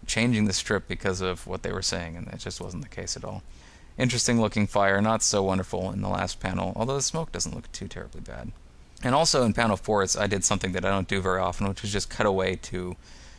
changing 0.06 0.44
the 0.44 0.52
strip 0.52 0.86
because 0.86 1.20
of 1.20 1.46
what 1.46 1.62
they 1.62 1.72
were 1.72 1.82
saying 1.82 2.16
and 2.16 2.26
that 2.26 2.38
just 2.38 2.60
wasn't 2.60 2.82
the 2.82 2.88
case 2.88 3.16
at 3.16 3.24
all. 3.24 3.42
Interesting 3.96 4.40
looking 4.40 4.66
fire, 4.66 5.00
not 5.00 5.22
so 5.22 5.42
wonderful 5.42 5.90
in 5.92 6.02
the 6.02 6.08
last 6.08 6.40
panel, 6.40 6.72
although 6.76 6.96
the 6.96 7.02
smoke 7.02 7.32
doesn't 7.32 7.54
look 7.54 7.70
too 7.72 7.88
terribly 7.88 8.20
bad. 8.20 8.52
And 9.02 9.14
also 9.14 9.44
in 9.44 9.52
panel 9.52 9.76
4, 9.76 10.06
I 10.18 10.26
did 10.26 10.44
something 10.44 10.72
that 10.72 10.84
I 10.84 10.90
don't 10.90 11.08
do 11.08 11.20
very 11.20 11.40
often, 11.40 11.68
which 11.68 11.84
is 11.84 11.92
just 11.92 12.10
cut 12.10 12.26
away 12.26 12.56
to 12.56 12.96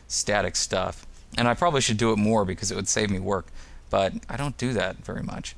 static 0.08 0.56
stuff. 0.56 1.06
And 1.36 1.48
I 1.48 1.54
probably 1.54 1.80
should 1.80 1.98
do 1.98 2.12
it 2.12 2.16
more 2.16 2.44
because 2.44 2.70
it 2.70 2.76
would 2.76 2.88
save 2.88 3.10
me 3.10 3.18
work, 3.18 3.46
but 3.90 4.14
I 4.28 4.36
don't 4.36 4.56
do 4.56 4.72
that 4.74 5.04
very 5.04 5.22
much. 5.22 5.56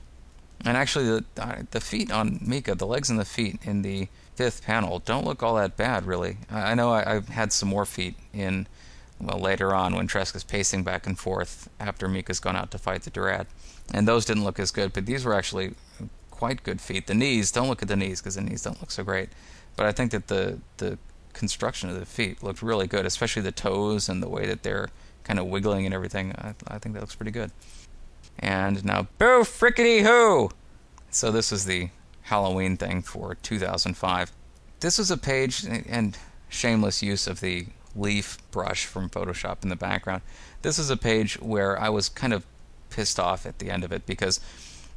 And 0.65 0.77
actually, 0.77 1.05
the 1.05 1.67
the 1.71 1.81
feet 1.81 2.11
on 2.11 2.41
Mika, 2.43 2.75
the 2.75 2.87
legs 2.87 3.11
and 3.11 3.19
the 3.19 3.25
feet 3.25 3.61
in 3.63 3.83
the 3.83 4.09
fifth 4.39 4.63
panel, 4.63 5.01
don't 5.01 5.25
look 5.25 5.43
all 5.43 5.57
that 5.57 5.77
bad, 5.77 6.07
really. 6.07 6.37
I, 6.49 6.77
know 6.77 6.93
I, 6.93 7.17
I 7.17 7.21
had 7.33 7.53
some 7.53 7.69
more 7.69 7.85
feet 7.85 8.15
in, 8.33 8.69
well, 9.21 9.41
later 9.41 9.75
on 9.75 9.97
when 9.97 10.07
Tresca's 10.07 10.45
pacing 10.45 10.85
back 10.85 11.09
and 11.09 11.19
forth 11.19 11.69
after 11.81 12.07
Mika's 12.07 12.39
gone 12.39 12.55
out 12.55 12.71
to 12.71 12.79
fight 12.79 13.03
the 13.03 13.11
Durad. 13.11 13.47
And 13.93 14.07
those 14.07 14.25
didn't 14.25 14.45
look 14.45 14.61
as 14.61 14.71
good, 14.71 14.93
but 14.93 15.07
these 15.07 15.25
were 15.25 15.35
actually 15.35 15.75
quite 16.31 16.63
good 16.63 16.81
feet. 16.81 17.09
The 17.09 17.15
knees, 17.15 17.51
don't 17.51 17.67
look 17.67 17.83
at 17.83 17.89
the 17.89 17.97
knees 17.97 18.21
because 18.21 18.37
the 18.37 18.43
knees 18.43 18.63
don't 18.63 18.81
look 18.81 18.93
so 18.93 19.03
great. 19.03 19.31
But 19.75 19.87
I 19.87 19.93
think 19.93 20.13
that 20.13 20.29
the, 20.29 20.61
the 20.77 20.99
construction 21.33 21.91
of 21.91 21.99
the 21.99 22.07
feet 22.07 22.41
looked 22.41 22.63
really 22.63 22.87
good, 22.87 23.07
especially 23.07 23.43
the 23.43 23.51
toes 23.51 24.09
and 24.09 24.23
the 24.23 24.29
way 24.29 24.47
that 24.47 24.63
they're 24.63 24.89
kind 25.25 25.41
of 25.41 25.47
wiggling 25.47 25.85
and 25.85 25.93
everything. 25.93 26.33
I, 26.39 26.55
I 26.69 26.79
think 26.79 26.95
that 26.95 27.01
looks 27.01 27.17
pretty 27.17 27.33
good. 27.33 27.51
And 28.39 28.85
now, 28.85 29.09
boo 29.19 29.43
frickety 29.43 30.03
hoo! 30.03 30.51
So 31.11 31.33
this 31.33 31.51
is 31.51 31.65
the 31.65 31.89
Halloween 32.29 32.77
thing 32.77 33.03
for 33.03 33.37
2005. 33.43 34.33
This 34.81 34.99
was 34.99 35.11
a 35.11 35.17
page 35.17 35.65
and 35.65 36.17
shameless 36.49 37.03
use 37.03 37.27
of 37.27 37.41
the 37.41 37.67
leaf 37.97 38.39
brush 38.51 38.85
from 38.85 39.09
Photoshop 39.09 39.63
in 39.63 39.71
the 39.71 39.77
background. 39.77 40.23
This 40.63 40.79
is 40.79 40.91
a 40.91 40.97
page 40.97 41.41
where 41.41 41.81
I 41.81 41.89
was 41.89 42.09
kind 42.09 42.33
of 42.33 42.45
pissed 42.91 43.19
off 43.19 43.47
at 43.47 43.59
the 43.59 43.71
end 43.71 43.83
of 43.83 43.93
it 43.93 44.07
because 44.07 44.41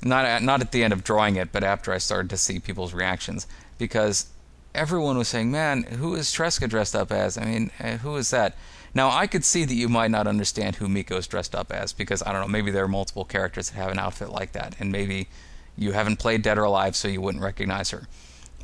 not 0.04 0.26
at, 0.26 0.44
not 0.44 0.62
at 0.62 0.72
the 0.72 0.84
end 0.84 0.94
of 0.94 1.04
drawing 1.04 1.36
it, 1.36 1.52
but 1.52 1.64
after 1.64 1.94
I 1.94 2.00
started 2.00 2.30
to 2.32 2.38
see 2.38 2.60
people's 2.60 2.94
reactions 2.94 3.48
because 3.78 4.28
everyone 4.76 5.18
was 5.18 5.28
saying, 5.28 5.52
"Man, 5.52 5.84
who 5.84 6.16
is 6.16 6.32
Tresca 6.32 6.68
dressed 6.68 6.96
up 6.96 7.12
as? 7.12 7.38
I 7.38 7.46
mean, 7.46 7.72
eh, 7.80 7.98
who 7.98 8.16
is 8.18 8.30
that?" 8.32 8.56
Now, 8.94 9.10
I 9.10 9.26
could 9.26 9.46
see 9.46 9.64
that 9.64 9.74
you 9.74 9.88
might 9.88 10.12
not 10.12 10.28
understand 10.28 10.76
who 10.76 10.90
Mika's 10.90 11.28
dressed 11.28 11.56
up 11.56 11.72
as 11.72 11.94
because 11.94 12.22
I 12.24 12.32
don't 12.32 12.42
know, 12.42 12.48
maybe 12.48 12.72
there 12.72 12.84
are 12.84 12.90
multiple 12.90 13.24
characters 13.24 13.70
that 13.70 13.78
have 13.78 13.92
an 13.92 14.00
outfit 14.00 14.30
like 14.30 14.52
that, 14.52 14.76
and 14.80 14.92
maybe 14.92 15.28
you 15.82 15.94
haven't 15.94 16.20
played 16.20 16.42
Dead 16.42 16.58
or 16.58 16.64
Alive, 16.64 16.96
so 16.96 17.08
you 17.08 17.22
wouldn't 17.22 17.44
recognize 17.44 17.90
her. 17.90 18.08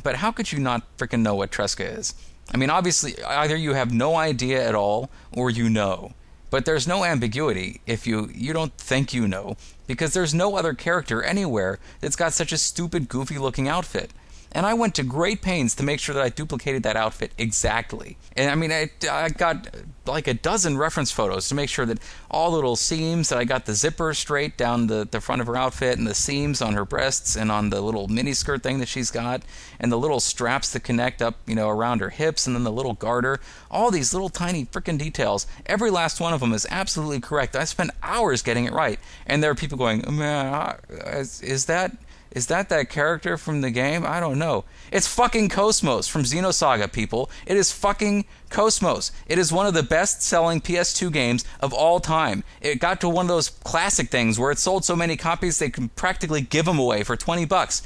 But 0.04 0.18
how 0.18 0.32
could 0.32 0.52
you 0.52 0.60
not 0.60 0.84
freaking 0.98 1.22
know 1.22 1.36
what 1.36 1.52
Tresca 1.52 1.98
is? 1.98 2.14
I 2.54 2.58
mean, 2.58 2.70
obviously, 2.70 3.22
either 3.24 3.56
you 3.56 3.74
have 3.74 3.92
no 3.92 4.16
idea 4.16 4.66
at 4.66 4.76
all, 4.76 5.10
or 5.32 5.50
you 5.50 5.70
know. 5.70 6.14
But 6.50 6.66
there's 6.66 6.88
no 6.88 7.04
ambiguity 7.04 7.82
if 7.86 8.08
you 8.08 8.30
you 8.34 8.54
don't 8.54 8.72
think 8.78 9.14
you 9.14 9.28
know, 9.28 9.58
because 9.86 10.14
there's 10.14 10.34
no 10.34 10.56
other 10.56 10.74
character 10.74 11.22
anywhere 11.22 11.80
that's 12.00 12.16
got 12.16 12.32
such 12.32 12.54
a 12.54 12.58
stupid, 12.58 13.10
goofy 13.10 13.38
looking 13.38 13.68
outfit 13.68 14.12
and 14.52 14.66
I 14.66 14.74
went 14.74 14.96
to 14.96 15.04
great 15.04 15.42
pains 15.42 15.76
to 15.76 15.84
make 15.84 16.00
sure 16.00 16.16
that 16.16 16.24
I 16.24 16.30
duplicated 16.30 16.84
that 16.84 16.96
outfit 16.96 17.32
exactly. 17.38 18.18
And 18.36 18.50
I 18.50 18.56
mean, 18.56 18.72
I, 18.72 18.90
I 19.10 19.30
got 19.30 19.68
like 20.06 20.28
a 20.28 20.34
dozen 20.34 20.78
reference 20.78 21.12
photos 21.12 21.50
to 21.50 21.56
make 21.56 21.70
sure 21.70 21.86
that 21.86 22.00
all 22.32 22.52
the 22.52 22.56
little 22.56 22.76
seams 22.76 23.30
that 23.30 23.38
I 23.38 23.44
got 23.44 23.66
the 23.66 23.74
zipper 23.74 24.14
straight 24.14 24.58
down 24.58 24.88
the, 24.88 25.08
the 25.10 25.20
front 25.20 25.42
of 25.42 25.48
her 25.48 25.56
outfit 25.56 25.98
and 25.98 26.08
the 26.08 26.16
seams 26.16 26.62
on 26.62 26.74
her 26.74 26.86
breasts 26.86 27.36
and 27.36 27.52
on 27.52 27.70
the 27.70 27.82
little 27.82 28.08
miniskirt 28.08 28.64
thing 28.64 28.80
that 28.80 28.88
she's 28.88 29.12
got 29.12 29.44
and 29.80 29.92
the 29.92 29.98
little 29.98 30.20
straps 30.20 30.72
that 30.74 30.82
connect 30.82 31.22
up, 31.22 31.36
you 31.46 31.56
know, 31.56 31.70
around 31.70 32.00
her 32.00 32.10
hips 32.10 32.48
and 32.48 32.56
then 32.56 32.64
the 32.64 32.72
little 32.72 32.94
garter. 32.94 33.40
All 33.70 33.92
these 33.92 34.14
little 34.14 34.30
tiny 34.30 34.66
freaking 34.66 34.98
details. 34.98 35.46
Every 35.66 35.92
last 35.92 36.22
one 36.22 36.34
of 36.34 36.40
them 36.40 36.54
is 36.54 36.66
absolutely 36.70 37.20
correct. 37.20 37.56
I 37.56 37.66
spent 37.66 37.92
hours 38.02 38.42
getting 38.42 38.66
it 38.66 38.74
right. 38.74 39.00
And 39.26 39.44
there 39.44 39.52
are 39.52 39.56
people 39.56 39.78
going, 39.78 40.04
man, 40.10 40.78
is, 40.90 41.42
is 41.42 41.66
that 41.66 41.98
is 42.32 42.48
that 42.48 42.70
that 42.70 42.90
character 42.90 43.38
from 43.38 43.62
the 43.62 43.72
game? 43.72 44.06
I 44.06 44.20
don't 44.20 44.40
know. 44.40 44.66
It's 44.92 45.08
fucking 45.08 45.50
KOS-MOS 45.50 46.08
from 46.08 46.24
Xenosaga, 46.24 46.92
people. 46.92 47.30
It 47.46 47.58
is 47.58 47.72
fucking 47.72 48.26
KOS-MOS. 48.50 49.12
It 49.28 49.40
is 49.40 49.52
one 49.52 49.66
of 49.66 49.74
the 49.74 49.84
best 49.84 50.22
selling 50.22 50.62
PS2 50.62 51.12
games 51.12 51.46
of 51.62 51.74
all 51.74 52.00
time. 52.00 52.44
It 52.62 52.80
got 52.80 53.02
to 53.02 53.10
one 53.10 53.26
of 53.26 53.30
those 53.30 53.50
classic 53.50 54.10
things 54.10 54.38
where 54.38 54.52
it 54.52 54.60
sold 54.60 54.86
so 54.86 54.96
many 54.96 55.16
copies 55.16 55.60
they 55.60 55.70
could 55.70 55.96
practically 55.96 56.42
give 56.42 56.66
them 56.66 56.80
away 56.80 57.04
for 57.04 57.16
20 57.16 57.46
bucks. 57.46 57.82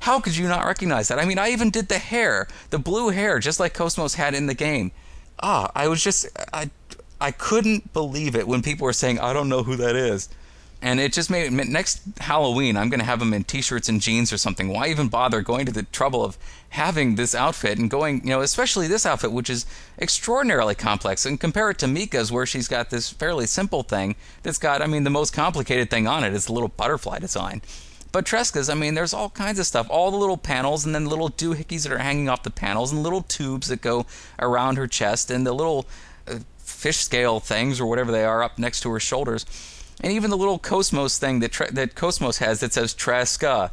How 0.00 0.20
could 0.20 0.36
you 0.36 0.48
not 0.48 0.64
recognize 0.64 1.08
that? 1.08 1.18
I 1.18 1.24
mean, 1.24 1.38
I 1.38 1.50
even 1.50 1.70
did 1.70 1.88
the 1.88 1.98
hair, 1.98 2.48
the 2.70 2.78
blue 2.78 3.10
hair, 3.10 3.38
just 3.38 3.60
like 3.60 3.74
KOS-MOS 3.74 4.14
had 4.14 4.34
in 4.34 4.46
the 4.46 4.54
game. 4.54 4.92
Ah, 5.42 5.70
I 5.74 5.88
was 5.88 6.02
just, 6.02 6.26
I, 6.52 6.70
I 7.20 7.30
couldn't 7.30 7.92
believe 7.92 8.34
it 8.34 8.48
when 8.48 8.62
people 8.62 8.84
were 8.84 8.92
saying, 8.92 9.18
I 9.20 9.32
don't 9.32 9.48
know 9.48 9.62
who 9.62 9.76
that 9.76 9.96
is 9.96 10.28
and 10.82 10.98
it 10.98 11.12
just 11.12 11.30
made 11.30 11.52
next 11.52 12.00
Halloween 12.18 12.76
I'm 12.76 12.88
going 12.88 13.00
to 13.00 13.06
have 13.06 13.18
them 13.18 13.34
in 13.34 13.44
t-shirts 13.44 13.88
and 13.88 14.00
jeans 14.00 14.32
or 14.32 14.38
something. 14.38 14.68
Why 14.68 14.88
even 14.88 15.08
bother 15.08 15.42
going 15.42 15.66
to 15.66 15.72
the 15.72 15.82
trouble 15.82 16.24
of 16.24 16.38
having 16.70 17.16
this 17.16 17.34
outfit 17.34 17.78
and 17.78 17.90
going, 17.90 18.22
you 18.22 18.30
know, 18.30 18.40
especially 18.40 18.86
this 18.86 19.04
outfit 19.04 19.32
which 19.32 19.50
is 19.50 19.66
extraordinarily 19.98 20.74
complex 20.74 21.26
and 21.26 21.38
compare 21.38 21.70
it 21.70 21.78
to 21.78 21.86
Mika's 21.86 22.32
where 22.32 22.46
she's 22.46 22.68
got 22.68 22.90
this 22.90 23.10
fairly 23.10 23.46
simple 23.46 23.82
thing 23.82 24.16
that's 24.42 24.58
got 24.58 24.80
I 24.80 24.86
mean 24.86 25.04
the 25.04 25.10
most 25.10 25.32
complicated 25.34 25.90
thing 25.90 26.06
on 26.06 26.24
it 26.24 26.32
is 26.32 26.46
the 26.46 26.52
little 26.52 26.68
butterfly 26.68 27.18
design. 27.18 27.60
But 28.12 28.24
Tresca's, 28.24 28.68
I 28.68 28.74
mean, 28.74 28.94
there's 28.94 29.14
all 29.14 29.30
kinds 29.30 29.60
of 29.60 29.66
stuff. 29.66 29.86
All 29.88 30.10
the 30.10 30.16
little 30.16 30.36
panels, 30.36 30.84
and 30.84 30.92
then 30.92 31.06
little 31.06 31.30
doohickeys 31.30 31.84
that 31.84 31.92
are 31.92 31.98
hanging 31.98 32.28
off 32.28 32.42
the 32.42 32.50
panels, 32.50 32.90
and 32.90 33.04
little 33.04 33.22
tubes 33.22 33.68
that 33.68 33.82
go 33.82 34.04
around 34.40 34.78
her 34.78 34.88
chest, 34.88 35.30
and 35.30 35.46
the 35.46 35.52
little 35.52 35.86
uh, 36.26 36.40
fish 36.58 36.96
scale 36.96 37.38
things 37.38 37.80
or 37.80 37.86
whatever 37.86 38.10
they 38.10 38.24
are 38.24 38.42
up 38.42 38.58
next 38.58 38.80
to 38.80 38.90
her 38.90 38.98
shoulders 38.98 39.46
and 40.00 40.12
even 40.12 40.30
the 40.30 40.36
little 40.36 40.58
KOS-MOS 40.58 41.18
thing 41.18 41.40
that 41.40 41.52
tre- 41.52 41.70
that 41.70 41.94
KOS-MOS 41.94 42.38
has 42.38 42.60
that 42.60 42.72
says 42.72 42.94
Tresca. 42.94 43.48
Uh, 43.48 43.68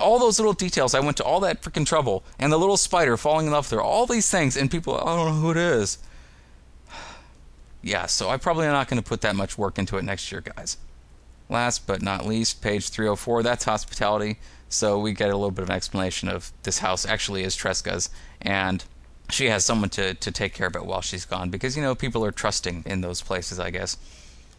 all 0.00 0.18
those 0.18 0.38
little 0.38 0.52
details, 0.52 0.94
I 0.94 1.00
went 1.00 1.16
to 1.18 1.24
all 1.24 1.40
that 1.40 1.62
freaking 1.62 1.86
trouble, 1.86 2.22
and 2.38 2.52
the 2.52 2.58
little 2.58 2.76
spider 2.76 3.16
falling 3.16 3.46
in 3.46 3.52
love 3.52 3.70
with 3.70 3.78
her, 3.78 3.82
all 3.82 4.06
these 4.06 4.30
things, 4.30 4.56
and 4.56 4.70
people, 4.70 4.94
I 4.94 5.16
don't 5.16 5.26
know 5.26 5.40
who 5.40 5.50
it 5.50 5.56
is. 5.56 5.98
yeah, 7.82 8.06
so 8.06 8.28
I'm 8.28 8.40
probably 8.40 8.66
not 8.66 8.88
going 8.88 9.02
to 9.02 9.08
put 9.08 9.22
that 9.22 9.36
much 9.36 9.56
work 9.56 9.78
into 9.78 9.96
it 9.96 10.04
next 10.04 10.30
year, 10.30 10.42
guys. 10.42 10.76
Last 11.48 11.86
but 11.86 12.02
not 12.02 12.26
least, 12.26 12.60
page 12.60 12.90
304, 12.90 13.42
that's 13.42 13.64
hospitality. 13.64 14.38
So 14.68 14.98
we 14.98 15.12
get 15.12 15.30
a 15.30 15.36
little 15.36 15.52
bit 15.52 15.62
of 15.62 15.70
an 15.70 15.76
explanation 15.76 16.28
of 16.28 16.52
this 16.64 16.80
house 16.80 17.06
actually 17.06 17.44
is 17.44 17.56
Tresca's, 17.56 18.10
and 18.42 18.84
she 19.30 19.46
has 19.46 19.64
someone 19.64 19.90
to, 19.90 20.14
to 20.14 20.30
take 20.30 20.54
care 20.54 20.66
of 20.66 20.76
it 20.76 20.84
while 20.84 21.00
she's 21.00 21.24
gone 21.24 21.50
because, 21.50 21.76
you 21.76 21.82
know, 21.82 21.94
people 21.94 22.24
are 22.24 22.32
trusting 22.32 22.82
in 22.86 23.00
those 23.00 23.22
places, 23.22 23.58
I 23.58 23.70
guess. 23.70 23.96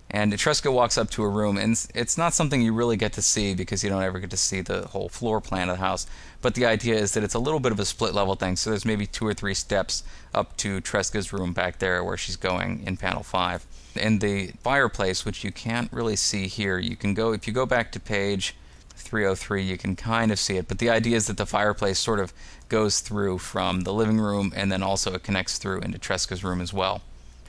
And 0.09 0.31
Tresca 0.33 0.71
walks 0.71 0.97
up 0.97 1.09
to 1.11 1.23
a 1.23 1.29
room, 1.29 1.57
and 1.57 1.73
it's 1.93 2.17
not 2.17 2.33
something 2.33 2.61
you 2.61 2.71
really 2.71 2.95
get 2.95 3.11
to 3.13 3.21
see 3.21 3.53
because 3.53 3.83
you 3.83 3.89
don't 3.89 4.03
ever 4.03 4.19
get 4.19 4.29
to 4.29 4.37
see 4.37 4.61
the 4.61 4.87
whole 4.87 5.09
floor 5.09 5.41
plan 5.41 5.69
of 5.69 5.77
the 5.77 5.83
house. 5.83 6.07
But 6.41 6.55
the 6.55 6.65
idea 6.65 6.95
is 6.95 7.11
that 7.13 7.23
it's 7.23 7.33
a 7.33 7.39
little 7.39 7.59
bit 7.59 7.73
of 7.73 7.79
a 7.79 7.85
split 7.85 8.13
level 8.13 8.35
thing, 8.35 8.55
so 8.55 8.69
there's 8.69 8.85
maybe 8.85 9.05
two 9.05 9.27
or 9.27 9.33
three 9.33 9.53
steps 9.53 10.03
up 10.33 10.55
to 10.57 10.79
Tresca's 10.79 11.33
room 11.33 11.51
back 11.51 11.79
there 11.79 12.03
where 12.03 12.15
she's 12.15 12.37
going 12.37 12.83
in 12.85 12.95
panel 12.95 13.23
5. 13.23 13.65
In 13.97 14.19
the 14.19 14.53
fireplace, 14.61 15.25
which 15.25 15.43
you 15.43 15.51
can't 15.51 15.91
really 15.91 16.15
see 16.15 16.47
here, 16.47 16.79
you 16.79 16.95
can 16.95 17.13
go, 17.13 17.33
if 17.33 17.45
you 17.45 17.51
go 17.51 17.65
back 17.65 17.91
to 17.91 17.99
page 17.99 18.55
303, 18.95 19.61
you 19.61 19.77
can 19.77 19.95
kind 19.95 20.31
of 20.31 20.39
see 20.39 20.55
it. 20.57 20.69
But 20.69 20.79
the 20.79 20.89
idea 20.89 21.17
is 21.17 21.27
that 21.27 21.37
the 21.37 21.45
fireplace 21.45 21.99
sort 21.99 22.19
of 22.19 22.33
goes 22.69 23.01
through 23.01 23.39
from 23.39 23.81
the 23.81 23.93
living 23.93 24.19
room 24.19 24.53
and 24.55 24.71
then 24.71 24.83
also 24.83 25.13
it 25.13 25.23
connects 25.23 25.57
through 25.57 25.81
into 25.81 25.99
Tresca's 25.99 26.43
room 26.43 26.61
as 26.61 26.73
well. 26.73 27.01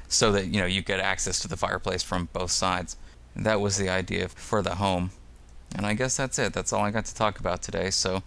So 0.09 0.33
that, 0.33 0.47
you 0.47 0.61
know, 0.61 0.66
you 0.66 0.83
get 0.83 1.01
access 1.01 1.38
to 1.40 1.49
the 1.49 1.57
fireplace 1.57 2.03
from 2.03 2.29
both 2.33 2.51
sides. 2.51 2.97
That 3.37 3.61
was 3.61 3.77
the 3.77 3.88
idea 3.88 4.29
for 4.29 4.62
the 4.62 4.77
home. 4.77 5.11
And 5.75 5.87
I 5.87 5.94
guess 5.94 6.16
that's 6.16 6.38
it. 6.38 6.53
That's 6.53 6.73
all 6.73 6.83
I 6.83 6.90
got 6.90 7.05
to 7.05 7.14
talk 7.14 7.38
about 7.38 7.62
today. 7.62 7.90
So 7.90 8.23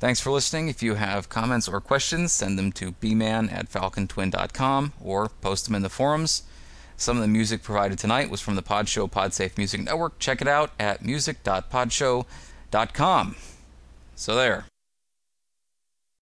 thanks 0.00 0.20
for 0.20 0.30
listening. 0.30 0.68
If 0.68 0.82
you 0.82 0.96
have 0.96 1.28
comments 1.28 1.68
or 1.68 1.80
questions, 1.80 2.32
send 2.32 2.58
them 2.58 2.72
to 2.72 2.92
bman 2.92 3.52
at 3.52 3.70
falcontwin.com 3.70 4.92
or 5.00 5.28
post 5.40 5.66
them 5.66 5.76
in 5.76 5.82
the 5.82 5.88
forums. 5.88 6.42
Some 6.96 7.16
of 7.16 7.22
the 7.22 7.28
music 7.28 7.62
provided 7.62 7.98
tonight 7.98 8.28
was 8.28 8.42
from 8.42 8.56
the 8.56 8.62
Podshow 8.62 9.10
Podsafe 9.10 9.56
Music 9.56 9.80
Network. 9.80 10.18
Check 10.18 10.42
it 10.42 10.48
out 10.48 10.72
at 10.78 11.02
music.podshow.com. 11.02 13.36
So 14.16 14.34
there. 14.34 14.69